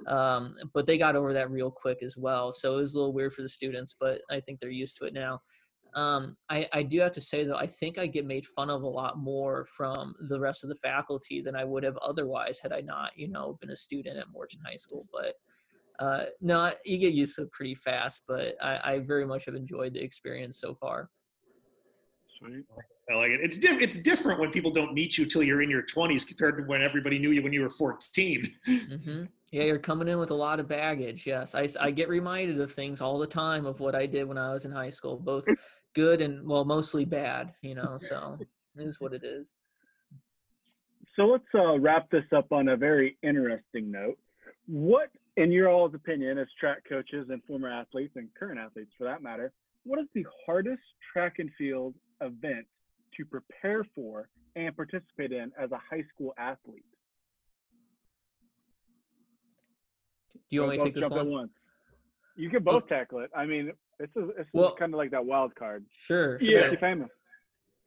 um, 0.08 0.54
but 0.74 0.86
they 0.86 0.98
got 0.98 1.16
over 1.16 1.34
that 1.34 1.52
real 1.52 1.72
quick 1.72 2.00
as 2.02 2.18
well 2.18 2.52
so 2.52 2.74
it 2.74 2.82
was 2.82 2.94
a 2.94 2.98
little 2.98 3.14
weird 3.14 3.34
for 3.34 3.42
the 3.42 3.50
students 3.50 3.96
but 4.00 4.22
i 4.32 4.40
think 4.40 4.60
they're 4.60 4.70
used 4.70 4.98
to 4.98 5.06
it 5.06 5.14
now 5.14 5.40
um, 5.98 6.38
I, 6.48 6.68
I 6.72 6.84
do 6.84 7.00
have 7.00 7.12
to 7.14 7.22
say 7.22 7.44
though 7.44 7.58
i 7.58 7.66
think 7.66 7.98
i 7.98 8.06
get 8.06 8.26
made 8.26 8.46
fun 8.46 8.70
of 8.70 8.84
a 8.84 8.88
lot 8.88 9.18
more 9.18 9.66
from 9.66 10.14
the 10.30 10.40
rest 10.40 10.64
of 10.64 10.70
the 10.70 10.76
faculty 10.76 11.42
than 11.42 11.56
i 11.56 11.64
would 11.64 11.84
have 11.84 11.98
otherwise 11.98 12.60
had 12.60 12.72
i 12.72 12.82
not 12.82 13.12
you 13.16 13.28
know 13.28 13.58
been 13.60 13.72
a 13.72 13.76
student 13.76 14.18
at 14.18 14.32
morton 14.32 14.60
high 14.66 14.76
school 14.76 15.08
but 15.12 15.34
uh, 16.00 16.26
no 16.42 16.72
you 16.86 17.00
get 17.00 17.14
used 17.14 17.36
to 17.36 17.42
it 17.42 17.52
pretty 17.52 17.74
fast 17.74 18.22
but 18.28 18.54
I, 18.62 18.94
I 18.94 19.00
very 19.00 19.26
much 19.26 19.46
have 19.46 19.56
enjoyed 19.56 19.96
the 19.96 20.04
experience 20.04 20.62
so 20.62 20.76
far 20.76 21.10
Sweet. 22.38 22.66
I 23.10 23.16
like 23.16 23.32
it. 23.32 23.40
It's 23.42 23.58
di- 23.58 23.82
it's 23.82 23.98
different 23.98 24.40
when 24.40 24.52
people 24.52 24.70
don't 24.70 24.94
meet 24.94 25.18
you 25.18 25.26
till 25.26 25.42
you're 25.42 25.62
in 25.62 25.70
your 25.70 25.84
20s 25.84 26.28
compared 26.28 26.58
to 26.58 26.64
when 26.64 26.82
everybody 26.82 27.18
knew 27.18 27.32
you 27.32 27.42
when 27.42 27.54
you 27.54 27.62
were 27.62 27.70
14. 27.70 28.54
Mm-hmm. 28.68 29.24
Yeah, 29.52 29.64
you're 29.64 29.80
coming 29.80 30.10
in 30.10 30.20
with 30.20 30.32
a 30.32 30.36
lot 30.36 30.60
of 30.60 30.68
baggage. 30.68 31.26
Yes, 31.26 31.56
I, 31.56 31.70
I 31.80 31.90
get 31.90 32.10
reminded 32.10 32.60
of 32.60 32.72
things 32.72 33.00
all 33.00 33.18
the 33.18 33.28
time 33.28 33.66
of 33.66 33.80
what 33.80 33.96
I 33.96 34.06
did 34.06 34.28
when 34.28 34.38
I 34.38 34.52
was 34.52 34.66
in 34.66 34.72
high 34.72 34.90
school, 34.90 35.18
both 35.18 35.46
good 35.94 36.22
and 36.22 36.48
well, 36.48 36.66
mostly 36.66 37.06
bad. 37.06 37.54
You 37.62 37.76
know, 37.76 37.98
so 37.98 38.38
it 38.40 38.48
is 38.82 39.00
what 39.00 39.14
it 39.14 39.24
is. 39.24 39.54
So 41.16 41.24
let's 41.24 41.44
uh, 41.56 41.80
wrap 41.80 42.10
this 42.12 42.26
up 42.36 42.52
on 42.52 42.70
a 42.70 42.78
very 42.78 43.18
interesting 43.24 43.92
note. 43.92 44.18
What, 44.68 45.10
in 45.36 45.52
your 45.52 45.70
all's 45.70 45.96
opinion, 45.96 46.38
as 46.38 46.48
track 46.60 46.84
coaches 46.88 47.28
and 47.30 47.44
former 47.46 47.70
athletes 47.70 48.14
and 48.16 48.30
current 48.38 48.60
athletes 48.60 48.92
for 48.98 49.06
that 49.06 49.24
matter, 49.24 49.52
what 49.84 50.00
is 50.00 50.06
the 50.14 50.26
hardest 50.46 50.82
track 51.12 51.36
and 51.40 51.50
field 51.58 51.96
event 52.22 52.68
to 53.16 53.26
prepare 53.26 53.84
for 53.96 54.30
and 54.56 54.76
participate 54.76 55.32
in 55.32 55.52
as 55.60 55.72
a 55.72 55.80
high 55.90 56.04
school 56.14 56.34
athlete? 56.38 56.84
Do 60.50 60.56
you 60.56 60.62
want 60.62 60.74
me 60.74 60.78
to 60.78 60.84
take 60.84 60.96
this 60.96 61.10
one? 61.10 61.32
one? 61.32 61.50
You 62.36 62.50
can 62.50 62.64
both 62.64 62.84
oh. 62.84 62.88
tackle 62.88 63.20
it. 63.20 63.32
I 63.36 63.46
mean, 63.46 63.72
this 64.00 64.10
is 64.16 64.30
this 64.38 64.48
well, 64.54 64.70
is 64.70 64.76
kind 64.80 64.94
of 64.94 64.98
like 64.98 65.12
that 65.12 65.26
wild 65.26 65.56
card. 65.56 65.86
Sure. 66.04 66.38
Yeah. 66.42 66.76
Famous. 66.76 67.10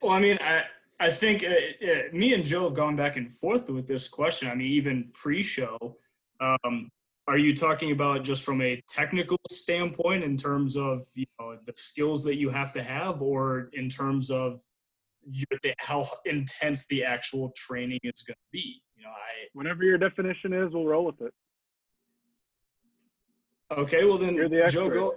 Well, 0.03 0.12
I 0.12 0.20
mean, 0.20 0.38
I 0.40 0.64
I 0.99 1.11
think 1.11 1.44
uh, 1.44 1.49
uh, 1.49 2.03
me 2.12 2.35
and 2.35 2.44
Joe 2.44 2.64
have 2.64 2.75
gone 2.75 2.96
back 2.96 3.16
and 3.16 3.33
forth 3.33 3.70
with 3.70 3.87
this 3.87 4.09
question. 4.09 4.49
I 4.49 4.55
mean, 4.55 4.68
even 4.68 5.11
pre-show, 5.14 5.96
um, 6.40 6.90
are 7.27 7.38
you 7.38 7.55
talking 7.55 7.92
about 7.92 8.25
just 8.25 8.44
from 8.44 8.61
a 8.61 8.83
technical 8.88 9.38
standpoint 9.51 10.25
in 10.25 10.37
terms 10.37 10.77
of 10.77 11.07
you 11.14 11.27
know 11.38 11.57
the 11.64 11.73
skills 11.77 12.25
that 12.25 12.37
you 12.37 12.51
have 12.51 12.73
to 12.73 12.83
have 12.83 13.23
or 13.23 13.70
in 13.73 13.88
terms 13.88 14.31
of 14.31 14.62
your, 15.31 15.46
the, 15.62 15.73
how 15.79 16.09
intense 16.25 16.87
the 16.88 17.05
actual 17.05 17.53
training 17.55 18.01
is 18.03 18.23
going 18.23 18.35
to 18.35 18.51
be 18.53 18.83
you 18.96 19.05
know 19.05 19.11
i 19.11 19.46
whatever 19.53 19.85
your 19.85 19.99
definition 19.99 20.53
is 20.53 20.73
we'll 20.73 20.87
roll 20.87 21.05
with 21.05 21.20
it 21.20 21.33
okay 23.77 24.05
well 24.05 24.18
then 24.18 24.35
the 24.35 24.66
joe 24.68 24.88
go 24.88 25.14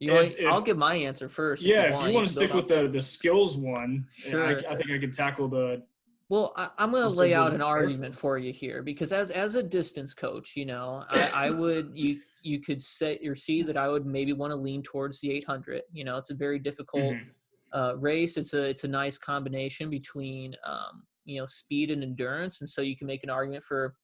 you 0.00 0.08
know, 0.08 0.20
if, 0.20 0.36
I'll 0.46 0.60
give 0.60 0.78
my 0.78 0.94
answer 0.94 1.28
first. 1.28 1.62
Yeah, 1.62 1.82
if 1.82 1.88
you, 1.88 1.94
want, 1.94 2.08
you 2.08 2.14
want 2.14 2.26
to 2.28 2.32
stick 2.32 2.54
with 2.54 2.68
the 2.68 2.88
the 2.88 3.00
skills 3.00 3.56
one, 3.56 4.06
sure. 4.14 4.44
I, 4.44 4.52
I, 4.52 4.76
think 4.76 4.90
I 4.92 4.98
can 4.98 5.10
tackle 5.10 5.48
the 5.48 5.82
well, 6.28 6.52
I, 6.56 6.68
am 6.78 6.90
going 6.90 7.02
to 7.02 7.08
lay 7.08 7.32
out 7.32 7.54
an 7.54 7.62
argument 7.62 8.14
for 8.14 8.36
you 8.36 8.52
here 8.52 8.82
because 8.82 9.12
as 9.12 9.30
as 9.30 9.54
a 9.54 9.62
distance 9.62 10.12
coach, 10.12 10.56
you 10.56 10.66
know, 10.66 11.02
I, 11.08 11.30
I 11.34 11.50
would 11.50 11.90
you 11.94 12.16
you 12.42 12.60
could 12.60 12.82
say 12.82 13.18
or 13.24 13.34
see 13.34 13.62
that 13.62 13.76
I 13.76 13.88
would 13.88 14.04
maybe 14.04 14.34
want 14.34 14.50
to 14.50 14.56
lean 14.56 14.82
towards 14.82 15.20
the 15.20 15.30
800. 15.32 15.82
You 15.92 16.04
know, 16.04 16.18
it's 16.18 16.30
a 16.30 16.34
very 16.34 16.58
difficult 16.58 17.14
mm-hmm. 17.14 17.78
uh, 17.78 17.94
race. 17.94 18.36
It's 18.36 18.52
a 18.52 18.62
it's 18.62 18.84
a 18.84 18.88
nice 18.88 19.16
combination 19.16 19.88
between 19.88 20.54
um, 20.64 21.04
you 21.24 21.40
know 21.40 21.46
speed 21.46 21.90
and 21.90 22.02
endurance, 22.02 22.60
and 22.60 22.68
so 22.68 22.82
you 22.82 22.96
can 22.96 23.06
make 23.06 23.24
an 23.24 23.30
argument 23.30 23.64
for. 23.64 23.94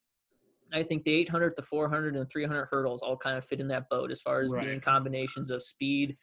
I 0.73 0.83
think 0.83 1.05
the 1.05 1.13
800, 1.13 1.55
the 1.57 1.63
400, 1.63 2.17
and 2.17 2.31
300 2.31 2.69
hurdles 2.71 3.03
all 3.03 3.17
kind 3.17 3.37
of 3.37 3.45
fit 3.45 3.61
in 3.61 3.69
that 3.69 3.89
boat 3.89 4.11
as 4.11 4.21
far 4.21 4.41
as 4.41 4.51
right. 4.51 4.65
being 4.65 4.81
combinations 4.81 5.51
of 5.51 5.63
speed 5.63 6.17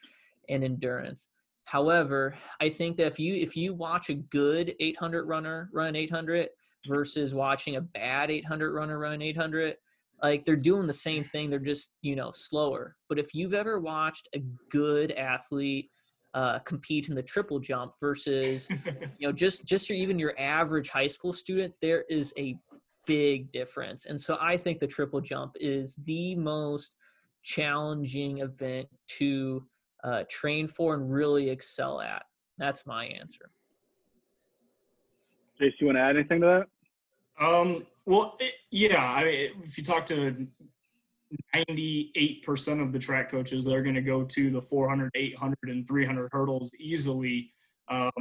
and 0.50 0.64
endurance. 0.64 1.30
However, 1.66 2.36
I 2.60 2.70
think 2.70 2.98
that 2.98 3.08
if 3.08 3.20
you 3.20 3.36
if 3.36 3.56
you 3.56 3.74
watch 3.74 4.10
a 4.10 4.16
good 4.16 4.76
800 4.80 5.26
runner 5.26 5.70
run 5.74 5.96
800 5.96 6.50
versus 6.88 7.34
watching 7.34 7.76
a 7.76 7.82
bad 7.82 8.32
800 8.32 8.74
runner 8.74 9.00
run 9.00 9.22
800, 9.22 9.76
like 10.22 10.44
they're 10.44 10.56
doing 10.56 10.88
the 10.88 10.94
same 10.94 11.24
thing. 11.24 11.50
They're 11.50 11.60
just 11.60 11.92
you 12.02 12.16
know 12.16 12.32
slower. 12.34 12.96
But 13.08 13.20
if 13.20 13.34
you've 13.34 13.54
ever 13.54 13.80
watched 13.80 14.28
a 14.36 14.40
good 14.70 15.12
athlete 15.14 15.90
uh, 16.34 16.60
compete 16.60 17.10
in 17.10 17.16
the 17.16 17.24
triple 17.24 17.60
jump 17.60 17.94
versus 18.00 18.68
you 19.18 19.28
know 19.28 19.32
just 19.32 19.66
just 19.66 19.90
your 19.90 19.98
even 19.98 20.20
your 20.20 20.34
average 20.40 20.90
high 20.90 21.08
school 21.08 21.34
student, 21.34 21.74
there 21.82 22.06
is 22.10 22.34
a 22.38 22.58
big 23.06 23.52
difference. 23.52 24.06
And 24.06 24.22
so 24.22 24.38
I 24.40 24.58
think 24.58 24.80
the 24.80 24.88
triple 24.88 25.22
jump 25.22 25.56
is 25.60 25.96
the 26.06 26.36
most 26.36 26.96
challenging 27.44 28.40
event 28.40 28.88
to 29.18 29.64
uh, 30.04 30.24
train 30.30 30.68
for 30.68 30.96
and 30.96 31.12
really 31.12 31.50
excel 31.50 32.02
at. 32.02 32.24
That's 32.58 32.86
my 32.86 33.06
answer. 33.06 33.50
Jace, 35.60 35.74
you 35.80 35.88
want 35.88 35.98
to 35.98 36.02
add 36.02 36.16
anything 36.16 36.42
to 36.42 36.66
that? 37.40 37.46
Um, 37.46 37.86
well, 38.06 38.36
it, 38.40 38.54
yeah. 38.72 39.04
I 39.04 39.24
mean, 39.24 39.50
if 39.64 39.78
you 39.78 39.84
talk 39.84 40.06
to 40.08 40.48
98% 41.56 42.82
of 42.82 42.92
the 42.92 43.00
track 43.00 43.30
coaches, 43.30 43.66
they're 43.66 43.82
going 43.82 43.96
to 43.96 44.02
go 44.02 44.24
to 44.24 44.50
the 44.50 44.62
400, 44.62 45.12
800, 45.16 45.58
and 45.64 45.88
300 45.88 46.30
hurdles 46.32 46.76
easily. 46.80 47.54
Um, 47.88 48.12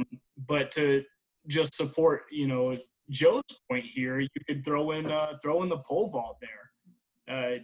but 0.47 0.71
to 0.71 1.03
just 1.47 1.75
support, 1.75 2.23
you 2.31 2.47
know, 2.47 2.75
Joe's 3.09 3.43
point 3.69 3.85
here, 3.85 4.19
you 4.19 4.29
could 4.47 4.63
throw 4.63 4.91
in 4.91 5.11
uh, 5.11 5.33
throw 5.41 5.63
in 5.63 5.69
the 5.69 5.79
pole 5.79 6.09
vault 6.09 6.37
there. 6.41 7.35
Uh, 7.35 7.59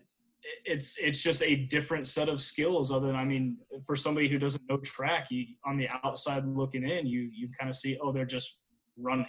it's 0.65 0.97
it's 0.97 1.21
just 1.21 1.43
a 1.43 1.55
different 1.55 2.07
set 2.07 2.29
of 2.29 2.41
skills. 2.41 2.91
Other 2.91 3.07
than 3.07 3.15
I 3.15 3.25
mean, 3.25 3.57
for 3.85 3.95
somebody 3.95 4.27
who 4.27 4.37
doesn't 4.37 4.63
know 4.69 4.77
track, 4.77 5.27
you 5.29 5.45
on 5.65 5.77
the 5.77 5.87
outside 6.03 6.45
looking 6.45 6.87
in, 6.87 7.05
you 7.05 7.29
you 7.33 7.49
kind 7.57 7.69
of 7.69 7.75
see 7.75 7.97
oh 8.01 8.11
they're 8.11 8.25
just 8.25 8.61
running, 8.97 9.25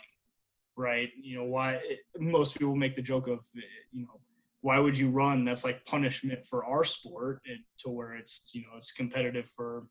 right? 0.77 1.09
You 1.21 1.38
know 1.38 1.44
why 1.44 1.75
it, 1.85 2.01
most 2.18 2.59
people 2.59 2.75
make 2.75 2.94
the 2.94 3.03
joke 3.03 3.27
of 3.27 3.44
you 3.92 4.03
know 4.03 4.21
why 4.61 4.79
would 4.79 4.99
you 4.99 5.11
run? 5.11 5.44
That's 5.44 5.64
like 5.64 5.85
punishment 5.85 6.44
for 6.44 6.64
our 6.64 6.85
sport 6.85 7.40
it, 7.44 7.61
to 7.79 7.90
where 7.90 8.14
it's 8.14 8.51
you 8.55 8.62
know 8.62 8.77
it's 8.77 8.92
competitive 8.92 9.49
for 9.49 9.87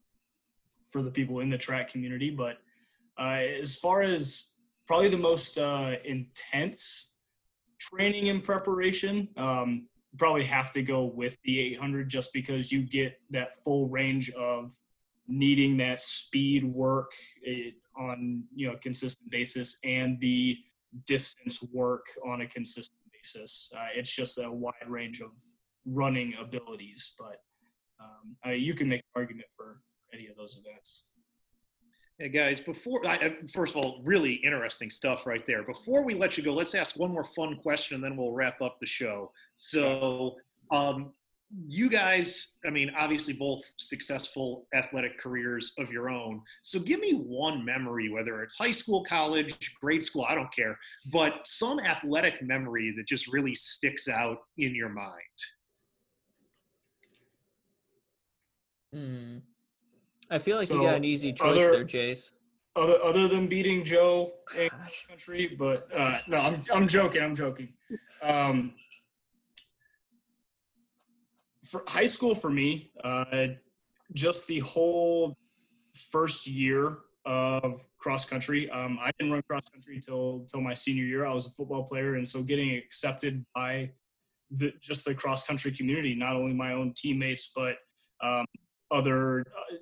for 0.91 1.01
the 1.01 1.11
people 1.11 1.39
in 1.39 1.49
the 1.49 1.57
track 1.57 1.91
community. 1.91 2.29
But 2.29 2.57
uh, 3.19 3.41
as 3.59 3.75
far 3.75 4.01
as 4.01 4.55
probably 4.87 5.09
the 5.09 5.17
most 5.17 5.57
uh, 5.57 5.95
intense 6.05 7.15
training 7.79 8.29
and 8.29 8.43
preparation, 8.43 9.27
um, 9.37 9.87
probably 10.17 10.43
have 10.43 10.71
to 10.71 10.81
go 10.81 11.05
with 11.05 11.37
the 11.43 11.59
800 11.59 12.09
just 12.09 12.33
because 12.33 12.71
you 12.71 12.81
get 12.81 13.19
that 13.29 13.55
full 13.63 13.87
range 13.87 14.31
of 14.31 14.75
needing 15.27 15.77
that 15.77 15.99
speed 15.99 16.63
work 16.63 17.11
eh, 17.45 17.71
on 17.97 18.43
you 18.55 18.67
know 18.67 18.73
a 18.73 18.77
consistent 18.77 19.29
basis 19.29 19.79
and 19.83 20.19
the 20.21 20.57
distance 21.05 21.61
work 21.73 22.05
on 22.25 22.41
a 22.41 22.47
consistent 22.47 22.99
basis. 23.11 23.71
Uh, 23.77 23.87
it's 23.95 24.13
just 24.15 24.39
a 24.39 24.49
wide 24.49 24.73
range 24.87 25.21
of 25.21 25.31
running 25.85 26.33
abilities, 26.39 27.13
but 27.19 27.41
um, 27.99 28.35
I 28.43 28.51
mean, 28.51 28.63
you 28.63 28.73
can 28.73 28.87
make 28.87 28.99
an 28.99 29.21
argument 29.21 29.47
for 29.55 29.81
any 30.13 30.27
of 30.27 30.37
those 30.37 30.59
events. 30.63 31.07
Hey 32.19 32.29
guys, 32.29 32.59
before 32.59 33.05
I, 33.05 33.37
first 33.53 33.75
of 33.75 33.83
all, 33.83 34.01
really 34.03 34.33
interesting 34.33 34.89
stuff 34.89 35.27
right 35.27 35.45
there. 35.45 35.61
Before 35.61 36.03
we 36.03 36.15
let 36.15 36.35
you 36.35 36.43
go, 36.43 36.51
let's 36.51 36.73
ask 36.73 36.97
one 36.97 37.11
more 37.11 37.23
fun 37.23 37.57
question, 37.57 37.93
and 37.93 38.03
then 38.03 38.17
we'll 38.17 38.31
wrap 38.31 38.59
up 38.59 38.79
the 38.79 38.87
show. 38.87 39.31
So, 39.55 40.37
um, 40.71 41.13
you 41.67 41.91
guys, 41.91 42.55
I 42.65 42.71
mean, 42.71 42.91
obviously 42.97 43.35
both 43.35 43.61
successful 43.77 44.65
athletic 44.73 45.19
careers 45.19 45.75
of 45.77 45.91
your 45.91 46.09
own. 46.09 46.41
So, 46.63 46.79
give 46.79 46.99
me 47.01 47.11
one 47.11 47.63
memory, 47.63 48.09
whether 48.09 48.41
it's 48.41 48.55
high 48.57 48.71
school, 48.71 49.03
college, 49.03 49.75
grade 49.79 50.03
school, 50.03 50.25
I 50.27 50.33
don't 50.33 50.51
care, 50.51 50.75
but 51.11 51.47
some 51.47 51.79
athletic 51.79 52.41
memory 52.41 52.95
that 52.97 53.05
just 53.05 53.27
really 53.27 53.53
sticks 53.53 54.07
out 54.07 54.39
in 54.57 54.73
your 54.73 54.89
mind. 54.89 55.21
Hmm. 58.91 59.37
I 60.29 60.39
feel 60.39 60.57
like 60.57 60.67
so 60.67 60.75
you 60.75 60.81
got 60.81 60.95
an 60.95 61.05
easy 61.05 61.33
choice 61.33 61.51
other, 61.51 61.71
there, 61.71 61.85
Jace. 61.85 62.31
Other 62.75 63.01
other 63.03 63.27
than 63.27 63.47
beating 63.47 63.83
Joe 63.83 64.33
in 64.57 64.69
country, 65.07 65.55
but 65.57 65.87
uh, 65.95 66.17
no, 66.27 66.37
I'm 66.37 66.63
I'm 66.73 66.87
joking. 66.87 67.23
I'm 67.23 67.35
joking. 67.35 67.69
Um, 68.21 68.73
for 71.65 71.83
high 71.87 72.05
school 72.05 72.35
for 72.35 72.49
me, 72.49 72.91
uh, 73.03 73.47
just 74.13 74.47
the 74.47 74.59
whole 74.59 75.37
first 76.11 76.47
year 76.47 76.99
of 77.25 77.85
cross 77.97 78.25
country. 78.25 78.69
Um, 78.69 78.97
I 79.01 79.11
didn't 79.17 79.33
run 79.33 79.41
cross 79.47 79.63
country 79.71 79.99
till 79.99 80.45
till 80.47 80.61
my 80.61 80.73
senior 80.73 81.03
year. 81.03 81.25
I 81.25 81.33
was 81.33 81.45
a 81.45 81.49
football 81.49 81.83
player, 81.83 82.15
and 82.15 82.27
so 82.27 82.41
getting 82.41 82.75
accepted 82.75 83.45
by 83.53 83.91
the 84.51 84.73
just 84.81 85.03
the 85.05 85.13
cross 85.13 85.45
country 85.45 85.71
community, 85.71 86.15
not 86.15 86.35
only 86.35 86.53
my 86.53 86.73
own 86.73 86.93
teammates, 86.95 87.51
but 87.55 87.77
um, 88.23 88.45
other 88.91 89.41
uh, 89.41 89.75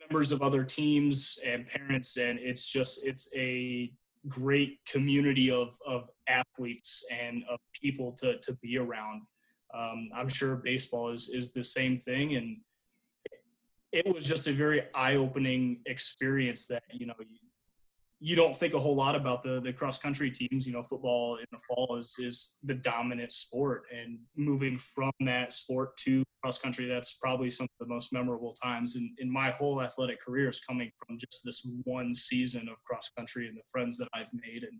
members 0.00 0.32
of 0.32 0.42
other 0.42 0.64
teams 0.64 1.38
and 1.44 1.66
parents, 1.66 2.16
and 2.16 2.38
it's 2.38 2.68
just 2.68 3.06
it's 3.06 3.30
a 3.36 3.92
great 4.28 4.78
community 4.86 5.50
of 5.50 5.76
of 5.86 6.08
athletes 6.28 7.04
and 7.10 7.44
of 7.50 7.58
people 7.72 8.12
to 8.12 8.38
to 8.38 8.56
be 8.62 8.78
around. 8.78 9.22
Um, 9.72 10.08
I'm 10.14 10.28
sure 10.28 10.56
baseball 10.56 11.10
is 11.10 11.30
is 11.30 11.52
the 11.52 11.64
same 11.64 11.96
thing, 11.96 12.36
and 12.36 12.56
it 13.92 14.12
was 14.12 14.26
just 14.26 14.48
a 14.48 14.52
very 14.52 14.82
eye 14.94 15.16
opening 15.16 15.80
experience 15.86 16.66
that 16.68 16.82
you 16.92 17.06
know 17.06 17.14
you 17.18 17.43
don't 18.36 18.56
think 18.56 18.72
a 18.72 18.78
whole 18.78 18.96
lot 18.96 19.14
about 19.14 19.42
the 19.42 19.60
the 19.60 19.72
cross 19.72 19.98
country 19.98 20.30
teams. 20.30 20.66
You 20.66 20.72
know, 20.72 20.82
football 20.82 21.36
in 21.36 21.44
the 21.52 21.58
fall 21.58 21.96
is 21.98 22.16
is 22.18 22.56
the 22.62 22.74
dominant 22.74 23.32
sport, 23.32 23.82
and 23.94 24.18
moving 24.34 24.78
from 24.78 25.12
that 25.20 25.52
sport 25.52 25.96
to 25.98 26.24
cross 26.42 26.58
country, 26.58 26.86
that's 26.86 27.14
probably 27.14 27.50
some 27.50 27.64
of 27.64 27.86
the 27.86 27.92
most 27.94 28.12
memorable 28.12 28.52
times 28.52 28.96
in, 28.96 29.14
in 29.18 29.30
my 29.30 29.50
whole 29.50 29.82
athletic 29.82 30.20
career 30.20 30.48
is 30.48 30.60
coming 30.60 30.90
from 30.96 31.18
just 31.18 31.42
this 31.44 31.66
one 31.84 32.12
season 32.14 32.68
of 32.68 32.82
cross 32.84 33.10
country 33.16 33.48
and 33.48 33.56
the 33.56 33.62
friends 33.70 33.98
that 33.98 34.08
I've 34.14 34.32
made, 34.32 34.62
and 34.62 34.78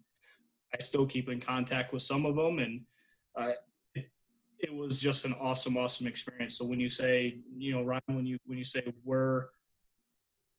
I 0.75 0.79
still 0.81 1.07
keep 1.07 1.29
in 1.29 1.41
contact 1.41 1.93
with 1.93 2.03
some 2.03 2.27
of 2.27 2.37
them, 2.37 2.59
and 2.59 2.81
uh, 3.39 3.53
it, 3.95 4.11
it 4.59 4.75
was 4.75 5.01
just 5.01 5.25
an 5.25 5.35
awesome, 5.41 5.77
awesome 5.77 6.07
experience. 6.07 6.57
So 6.59 6.65
when 6.67 6.81
you 6.81 6.89
say, 6.89 7.39
you 7.57 7.73
know, 7.73 7.83
Ryan, 7.83 8.03
when 8.09 8.27
you 8.27 8.39
when 8.47 8.59
you 8.59 8.65
say 8.65 8.83
where 9.03 9.49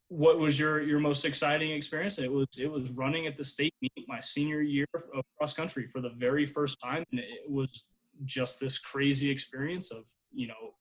what 0.10 0.40
was 0.40 0.60
your 0.60 0.82
your 0.82 1.00
most 1.00 1.26
exciting 1.26 1.72
experience? 1.72 2.20
It 2.20 2.32
was 2.32 2.48
it 2.60 2.72
was 2.72 2.92
running 2.92 3.28
at 3.28 3.38
the 3.38 3.44
state 3.44 3.74
meet 3.82 3.92
my 4.08 4.20
senior 4.20 4.62
year 4.62 4.86
of 4.94 5.24
cross 5.38 5.54
country 5.54 5.88
for 5.88 6.02
the 6.02 6.10
very 6.10 6.46
first 6.46 6.80
time 6.80 7.04
and 7.12 7.20
it 7.20 7.50
was 7.50 7.88
just 8.24 8.60
this 8.60 8.78
crazy 8.78 9.30
experience 9.30 9.92
of 9.92 10.06
you 10.32 10.48
know 10.48 10.76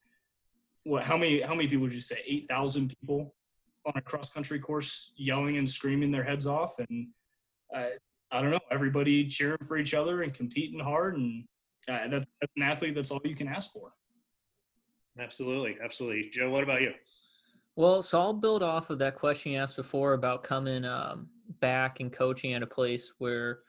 what 0.84 1.04
how 1.04 1.16
many 1.16 1.40
how 1.40 1.54
many 1.54 1.68
people 1.68 1.82
would 1.82 1.94
you 1.94 2.00
say? 2.00 2.22
8000 2.26 2.94
people 3.00 3.34
on 3.86 3.92
a 3.96 4.00
cross 4.00 4.28
country 4.28 4.58
course 4.58 5.12
yelling 5.16 5.56
and 5.56 5.68
screaming 5.68 6.10
their 6.10 6.24
heads 6.24 6.46
off 6.46 6.78
and 6.78 7.08
uh, 7.74 7.88
i 8.30 8.40
don't 8.40 8.50
know 8.50 8.60
everybody 8.70 9.26
cheering 9.26 9.58
for 9.66 9.76
each 9.76 9.94
other 9.94 10.22
and 10.22 10.32
competing 10.32 10.80
hard 10.80 11.16
and 11.16 11.44
uh, 11.88 12.08
that's, 12.08 12.26
that's 12.40 12.52
an 12.56 12.62
athlete 12.62 12.94
that's 12.94 13.10
all 13.10 13.20
you 13.24 13.34
can 13.34 13.48
ask 13.48 13.72
for. 13.72 13.92
Absolutely 15.18 15.76
absolutely. 15.82 16.30
Joe 16.32 16.50
what 16.50 16.62
about 16.62 16.82
you 16.82 16.92
well, 17.76 18.02
so 18.02 18.20
I'll 18.20 18.32
build 18.32 18.62
off 18.62 18.90
of 18.90 18.98
that 19.00 19.16
question 19.16 19.52
you 19.52 19.58
asked 19.58 19.76
before 19.76 20.12
about 20.12 20.44
coming 20.44 20.84
um, 20.84 21.28
back 21.60 22.00
and 22.00 22.12
coaching 22.12 22.54
at 22.54 22.62
a 22.62 22.66
place 22.66 23.14
where 23.18 23.60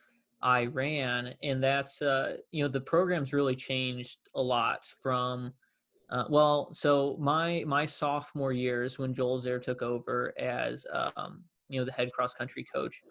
I 0.42 0.66
ran, 0.66 1.34
and 1.42 1.64
that's 1.64 2.02
uh, 2.02 2.38
you 2.52 2.64
know 2.64 2.70
the 2.70 2.82
program's 2.82 3.34
really 3.34 3.56
changed 3.56 4.20
a 4.36 4.42
lot 4.42 4.86
from. 5.02 5.54
Uh, 6.12 6.26
well, 6.30 6.72
so 6.72 7.18
my 7.20 7.64
my 7.66 7.86
sophomore 7.86 8.54
years 8.54 9.00
when 9.00 9.14
Joel 9.14 9.40
Zaire 9.40 9.60
took 9.60 9.82
over 9.82 10.34
as 10.40 10.86
um, 10.94 11.44
you 11.68 11.80
know 11.80 11.86
the 11.86 11.92
head 11.92 12.12
cross 12.12 12.34
country 12.36 12.64
coach, 12.72 13.02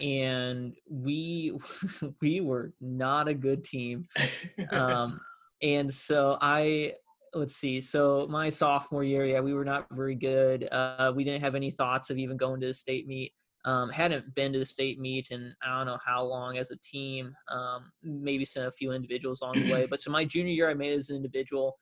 and 0.00 0.74
we 0.90 1.56
we 2.20 2.40
were 2.40 2.72
not 2.80 3.28
a 3.28 3.34
good 3.34 3.62
team, 3.62 4.08
um, 4.72 5.20
and 5.62 5.94
so 5.94 6.38
I 6.40 6.94
let's 7.34 7.56
see. 7.56 7.80
So 7.80 8.26
my 8.30 8.48
sophomore 8.48 9.04
year, 9.04 9.24
yeah, 9.26 9.40
we 9.40 9.54
were 9.54 9.64
not 9.64 9.86
very 9.90 10.14
good. 10.14 10.68
Uh, 10.70 11.12
we 11.14 11.24
didn't 11.24 11.42
have 11.42 11.54
any 11.54 11.70
thoughts 11.70 12.10
of 12.10 12.18
even 12.18 12.36
going 12.36 12.60
to 12.60 12.68
the 12.68 12.74
state 12.74 13.06
meet. 13.06 13.32
Um, 13.66 13.88
hadn't 13.88 14.34
been 14.34 14.52
to 14.52 14.58
the 14.58 14.66
state 14.66 15.00
meet 15.00 15.28
in 15.30 15.54
I 15.62 15.78
don't 15.78 15.86
know 15.86 15.98
how 16.04 16.22
long 16.22 16.58
as 16.58 16.70
a 16.70 16.76
team. 16.76 17.34
Um, 17.48 17.90
maybe 18.02 18.44
sent 18.44 18.66
a 18.66 18.70
few 18.70 18.92
individuals 18.92 19.40
along 19.40 19.54
the 19.54 19.72
way. 19.72 19.86
But 19.88 20.02
so 20.02 20.10
my 20.10 20.24
junior 20.24 20.52
year, 20.52 20.70
I 20.70 20.74
made 20.74 20.92
it 20.92 20.98
as 20.98 21.10
an 21.10 21.16
individual. 21.16 21.78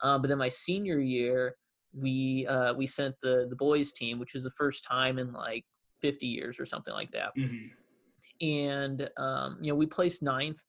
Um, 0.00 0.22
but 0.22 0.28
then 0.28 0.38
my 0.38 0.48
senior 0.48 0.98
year, 0.98 1.56
we 1.92 2.46
uh, 2.46 2.72
we 2.74 2.86
sent 2.86 3.14
the 3.22 3.46
the 3.48 3.56
boys 3.56 3.92
team, 3.92 4.18
which 4.18 4.34
was 4.34 4.44
the 4.44 4.50
first 4.52 4.84
time 4.84 5.18
in 5.18 5.32
like 5.32 5.64
50 6.00 6.26
years 6.26 6.58
or 6.58 6.66
something 6.66 6.94
like 6.94 7.10
that. 7.12 7.30
Mm-hmm. 7.38 8.46
And 8.46 9.10
um, 9.18 9.58
you 9.60 9.70
know, 9.70 9.76
we 9.76 9.86
placed 9.86 10.22
ninth 10.22 10.62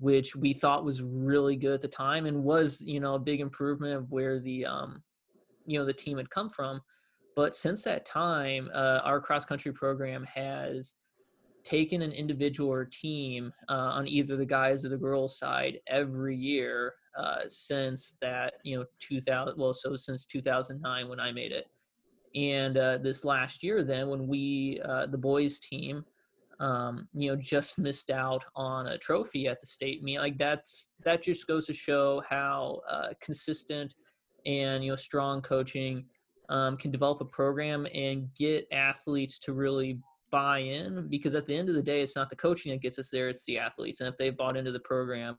which 0.00 0.34
we 0.34 0.52
thought 0.52 0.84
was 0.84 1.02
really 1.02 1.56
good 1.56 1.74
at 1.74 1.80
the 1.80 1.88
time 1.88 2.26
and 2.26 2.42
was 2.42 2.80
you 2.80 3.00
know 3.00 3.14
a 3.14 3.18
big 3.18 3.40
improvement 3.40 3.94
of 3.94 4.10
where 4.10 4.40
the 4.40 4.66
um, 4.66 5.02
you 5.66 5.78
know 5.78 5.84
the 5.84 5.92
team 5.92 6.16
had 6.16 6.30
come 6.30 6.50
from. 6.50 6.80
But 7.36 7.54
since 7.54 7.82
that 7.84 8.04
time, 8.04 8.68
uh, 8.74 9.00
our 9.04 9.20
cross 9.20 9.44
country 9.44 9.72
program 9.72 10.24
has 10.24 10.94
taken 11.64 12.02
an 12.02 12.12
individual 12.12 12.70
or 12.70 12.84
team 12.84 13.52
uh, 13.68 13.74
on 13.74 14.08
either 14.08 14.36
the 14.36 14.46
guys 14.46 14.84
or 14.84 14.88
the 14.88 14.96
girls 14.96 15.38
side 15.38 15.78
every 15.86 16.36
year 16.36 16.94
uh, 17.18 17.40
since 17.48 18.16
that 18.20 18.54
you 18.64 18.78
know 18.78 18.84
2000 19.00 19.58
well 19.58 19.74
so 19.74 19.96
since 19.96 20.26
2009 20.26 21.08
when 21.08 21.20
i 21.20 21.32
made 21.32 21.52
it 21.52 21.66
and 22.34 22.78
uh, 22.78 22.98
this 22.98 23.24
last 23.24 23.62
year 23.62 23.82
then 23.82 24.08
when 24.08 24.26
we 24.26 24.80
uh, 24.84 25.06
the 25.06 25.18
boys 25.18 25.58
team 25.58 26.04
um, 26.60 27.08
you 27.14 27.30
know, 27.30 27.36
just 27.36 27.78
missed 27.78 28.10
out 28.10 28.44
on 28.54 28.88
a 28.88 28.98
trophy 28.98 29.48
at 29.48 29.58
the 29.60 29.66
state 29.66 30.02
meet. 30.02 30.18
Like 30.18 30.38
that's 30.38 30.90
that 31.04 31.22
just 31.22 31.46
goes 31.46 31.66
to 31.66 31.74
show 31.74 32.22
how 32.28 32.82
uh, 32.88 33.08
consistent 33.20 33.94
and 34.46 34.84
you 34.84 34.90
know 34.90 34.96
strong 34.96 35.40
coaching 35.42 36.04
um, 36.50 36.76
can 36.76 36.90
develop 36.90 37.20
a 37.20 37.24
program 37.24 37.86
and 37.94 38.28
get 38.34 38.66
athletes 38.72 39.38
to 39.40 39.54
really 39.54 39.98
buy 40.30 40.58
in. 40.58 41.08
Because 41.08 41.34
at 41.34 41.46
the 41.46 41.56
end 41.56 41.70
of 41.70 41.74
the 41.74 41.82
day, 41.82 42.02
it's 42.02 42.16
not 42.16 42.28
the 42.28 42.36
coaching 42.36 42.72
that 42.72 42.82
gets 42.82 42.98
us 42.98 43.08
there; 43.10 43.30
it's 43.30 43.44
the 43.46 43.58
athletes. 43.58 44.00
And 44.00 44.08
if 44.08 44.18
they've 44.18 44.36
bought 44.36 44.56
into 44.56 44.72
the 44.72 44.80
program, 44.80 45.36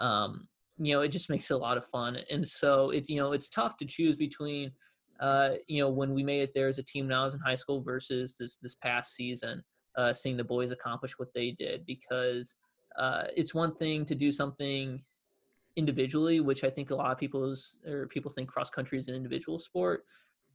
um, 0.00 0.44
you 0.76 0.92
know, 0.92 1.02
it 1.02 1.08
just 1.08 1.30
makes 1.30 1.50
it 1.50 1.54
a 1.54 1.58
lot 1.58 1.76
of 1.76 1.86
fun. 1.86 2.18
And 2.30 2.46
so 2.46 2.90
it's 2.90 3.08
you 3.08 3.16
know 3.16 3.32
it's 3.32 3.48
tough 3.48 3.76
to 3.78 3.86
choose 3.86 4.16
between. 4.16 4.72
Uh, 5.20 5.54
you 5.66 5.82
know, 5.82 5.88
when 5.88 6.14
we 6.14 6.22
made 6.22 6.42
it 6.42 6.52
there 6.54 6.68
as 6.68 6.78
a 6.78 6.82
team 6.82 7.06
when 7.06 7.12
I 7.12 7.24
was 7.24 7.34
in 7.34 7.40
high 7.40 7.56
school 7.56 7.82
versus 7.82 8.36
this 8.38 8.56
this 8.56 8.76
past 8.76 9.14
season 9.14 9.62
uh, 9.98 10.14
seeing 10.14 10.36
the 10.36 10.44
boys 10.44 10.70
accomplish 10.70 11.18
what 11.18 11.34
they 11.34 11.50
did 11.50 11.84
because 11.84 12.54
uh, 12.98 13.24
it's 13.36 13.52
one 13.52 13.74
thing 13.74 14.06
to 14.06 14.14
do 14.14 14.32
something 14.32 15.02
individually, 15.76 16.40
which 16.40 16.64
I 16.64 16.70
think 16.70 16.90
a 16.90 16.94
lot 16.94 17.10
of 17.10 17.18
people 17.18 17.50
is 17.50 17.78
or 17.86 18.06
people 18.06 18.30
think 18.30 18.48
cross 18.48 18.70
country 18.70 18.98
is 18.98 19.08
an 19.08 19.14
individual 19.14 19.58
sport, 19.58 20.04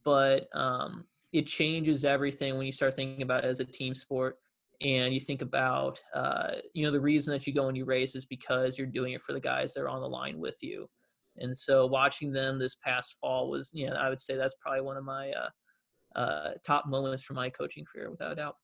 but 0.02 0.48
um, 0.54 1.04
it 1.32 1.46
changes 1.46 2.04
everything 2.04 2.56
when 2.56 2.66
you 2.66 2.72
start 2.72 2.96
thinking 2.96 3.22
about 3.22 3.44
it 3.44 3.48
as 3.48 3.60
a 3.60 3.64
team 3.64 3.94
sport 3.94 4.38
and 4.80 5.14
you 5.14 5.20
think 5.20 5.42
about 5.42 6.00
uh, 6.14 6.52
you 6.72 6.84
know 6.84 6.90
the 6.90 7.00
reason 7.00 7.32
that 7.32 7.46
you 7.46 7.52
go 7.52 7.68
and 7.68 7.76
you 7.76 7.84
race 7.84 8.14
is 8.14 8.24
because 8.24 8.78
you're 8.78 8.86
doing 8.86 9.12
it 9.12 9.22
for 9.22 9.34
the 9.34 9.40
guys 9.40 9.72
that 9.74 9.82
are 9.82 9.88
on 9.88 10.00
the 10.00 10.08
line 10.08 10.38
with 10.38 10.56
you. 10.62 10.88
And 11.36 11.56
so 11.56 11.86
watching 11.86 12.32
them 12.32 12.58
this 12.58 12.76
past 12.76 13.16
fall 13.20 13.50
was 13.50 13.70
you 13.72 13.88
know 13.88 13.96
i 13.96 14.08
would 14.08 14.20
say 14.20 14.36
that's 14.36 14.54
probably 14.60 14.82
one 14.82 14.96
of 14.96 15.04
my 15.04 15.32
uh, 15.32 16.18
uh, 16.18 16.50
top 16.64 16.86
moments 16.86 17.22
for 17.22 17.34
my 17.34 17.50
coaching 17.50 17.84
career 17.84 18.10
without 18.10 18.32
a 18.32 18.36
doubt 18.36 18.56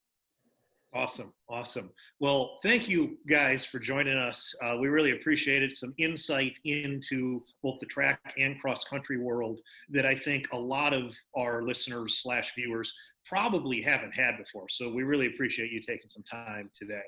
Awesome. 0.92 1.32
Awesome. 1.48 1.92
Well, 2.18 2.58
thank 2.64 2.88
you 2.88 3.16
guys 3.28 3.64
for 3.64 3.78
joining 3.78 4.16
us. 4.16 4.52
Uh, 4.60 4.76
we 4.80 4.88
really 4.88 5.12
appreciate 5.12 5.62
it. 5.62 5.72
Some 5.72 5.94
insight 5.98 6.58
into 6.64 7.44
both 7.62 7.78
the 7.78 7.86
track 7.86 8.34
and 8.36 8.60
cross 8.60 8.82
country 8.82 9.16
world 9.16 9.60
that 9.90 10.04
I 10.04 10.16
think 10.16 10.48
a 10.52 10.58
lot 10.58 10.92
of 10.92 11.14
our 11.36 11.62
listeners 11.62 12.18
slash 12.18 12.54
viewers 12.56 12.92
probably 13.24 13.80
haven't 13.80 14.12
had 14.12 14.36
before. 14.36 14.68
So 14.68 14.92
we 14.92 15.04
really 15.04 15.28
appreciate 15.28 15.70
you 15.70 15.80
taking 15.80 16.08
some 16.08 16.24
time 16.24 16.70
today. 16.76 17.02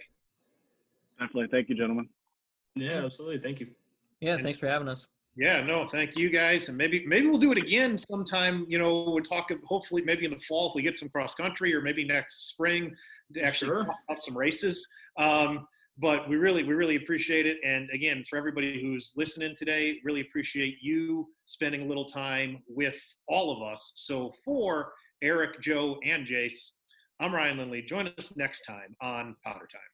Definitely. 1.19 1.49
Thank 1.51 1.69
you, 1.69 1.75
gentlemen. 1.75 2.09
Yeah, 2.77 3.05
absolutely. 3.05 3.41
Thank 3.41 3.59
you. 3.59 3.69
Yeah, 4.21 4.37
thanks 4.37 4.59
for 4.59 4.69
having 4.69 4.89
us. 4.89 5.09
Yeah, 5.35 5.63
no, 5.63 5.89
thank 5.89 6.19
you 6.19 6.29
guys, 6.29 6.69
and 6.69 6.77
maybe 6.77 7.07
maybe 7.07 7.27
we'll 7.27 7.39
do 7.39 7.53
it 7.53 7.59
again 7.59 7.97
sometime. 7.97 8.67
You 8.69 8.79
know, 8.79 9.05
we'll 9.05 9.25
talk. 9.25 9.51
Hopefully, 9.65 10.03
maybe 10.03 10.27
in 10.27 10.31
the 10.31 10.39
fall 10.41 10.69
if 10.69 10.75
we 10.75 10.83
get 10.83 10.99
some 10.99 11.09
cross 11.09 11.35
country, 11.35 11.75
or 11.75 11.81
maybe 11.81 12.05
next 12.05 12.51
spring 12.51 12.91
to 12.91 12.95
actually 13.39 13.69
Sure. 13.69 13.91
up 14.09 14.23
some 14.23 14.37
races. 14.37 14.87
Um, 15.17 15.67
but 15.99 16.29
we 16.29 16.37
really 16.37 16.63
we 16.65 16.73
really 16.73 16.97
appreciate 16.97 17.47
it, 17.47 17.59
and 17.65 17.89
again, 17.93 18.25
for 18.29 18.37
everybody 18.39 18.81
who's 18.81 19.13
listening 19.15 19.55
today, 19.57 20.01
really 20.05 20.23
appreciate 20.23 20.79
you 20.81 21.29
spending 21.45 21.83
a 21.83 21.85
little 21.85 22.07
time 22.07 22.63
with 22.67 22.99
all 23.29 23.51
of 23.55 23.63
us. 23.71 23.93
So 23.97 24.33
for 24.45 24.93
Eric, 25.21 25.61
Joe, 25.61 25.99
and 26.05 26.27
Jace, 26.27 26.77
I'm 27.21 27.35
Ryan 27.35 27.59
Lindley. 27.59 27.83
Join 27.83 28.09
us 28.19 28.37
next 28.37 28.63
time 28.63 28.97
on 29.01 29.37
Potter 29.45 29.69
Time. 29.71 29.92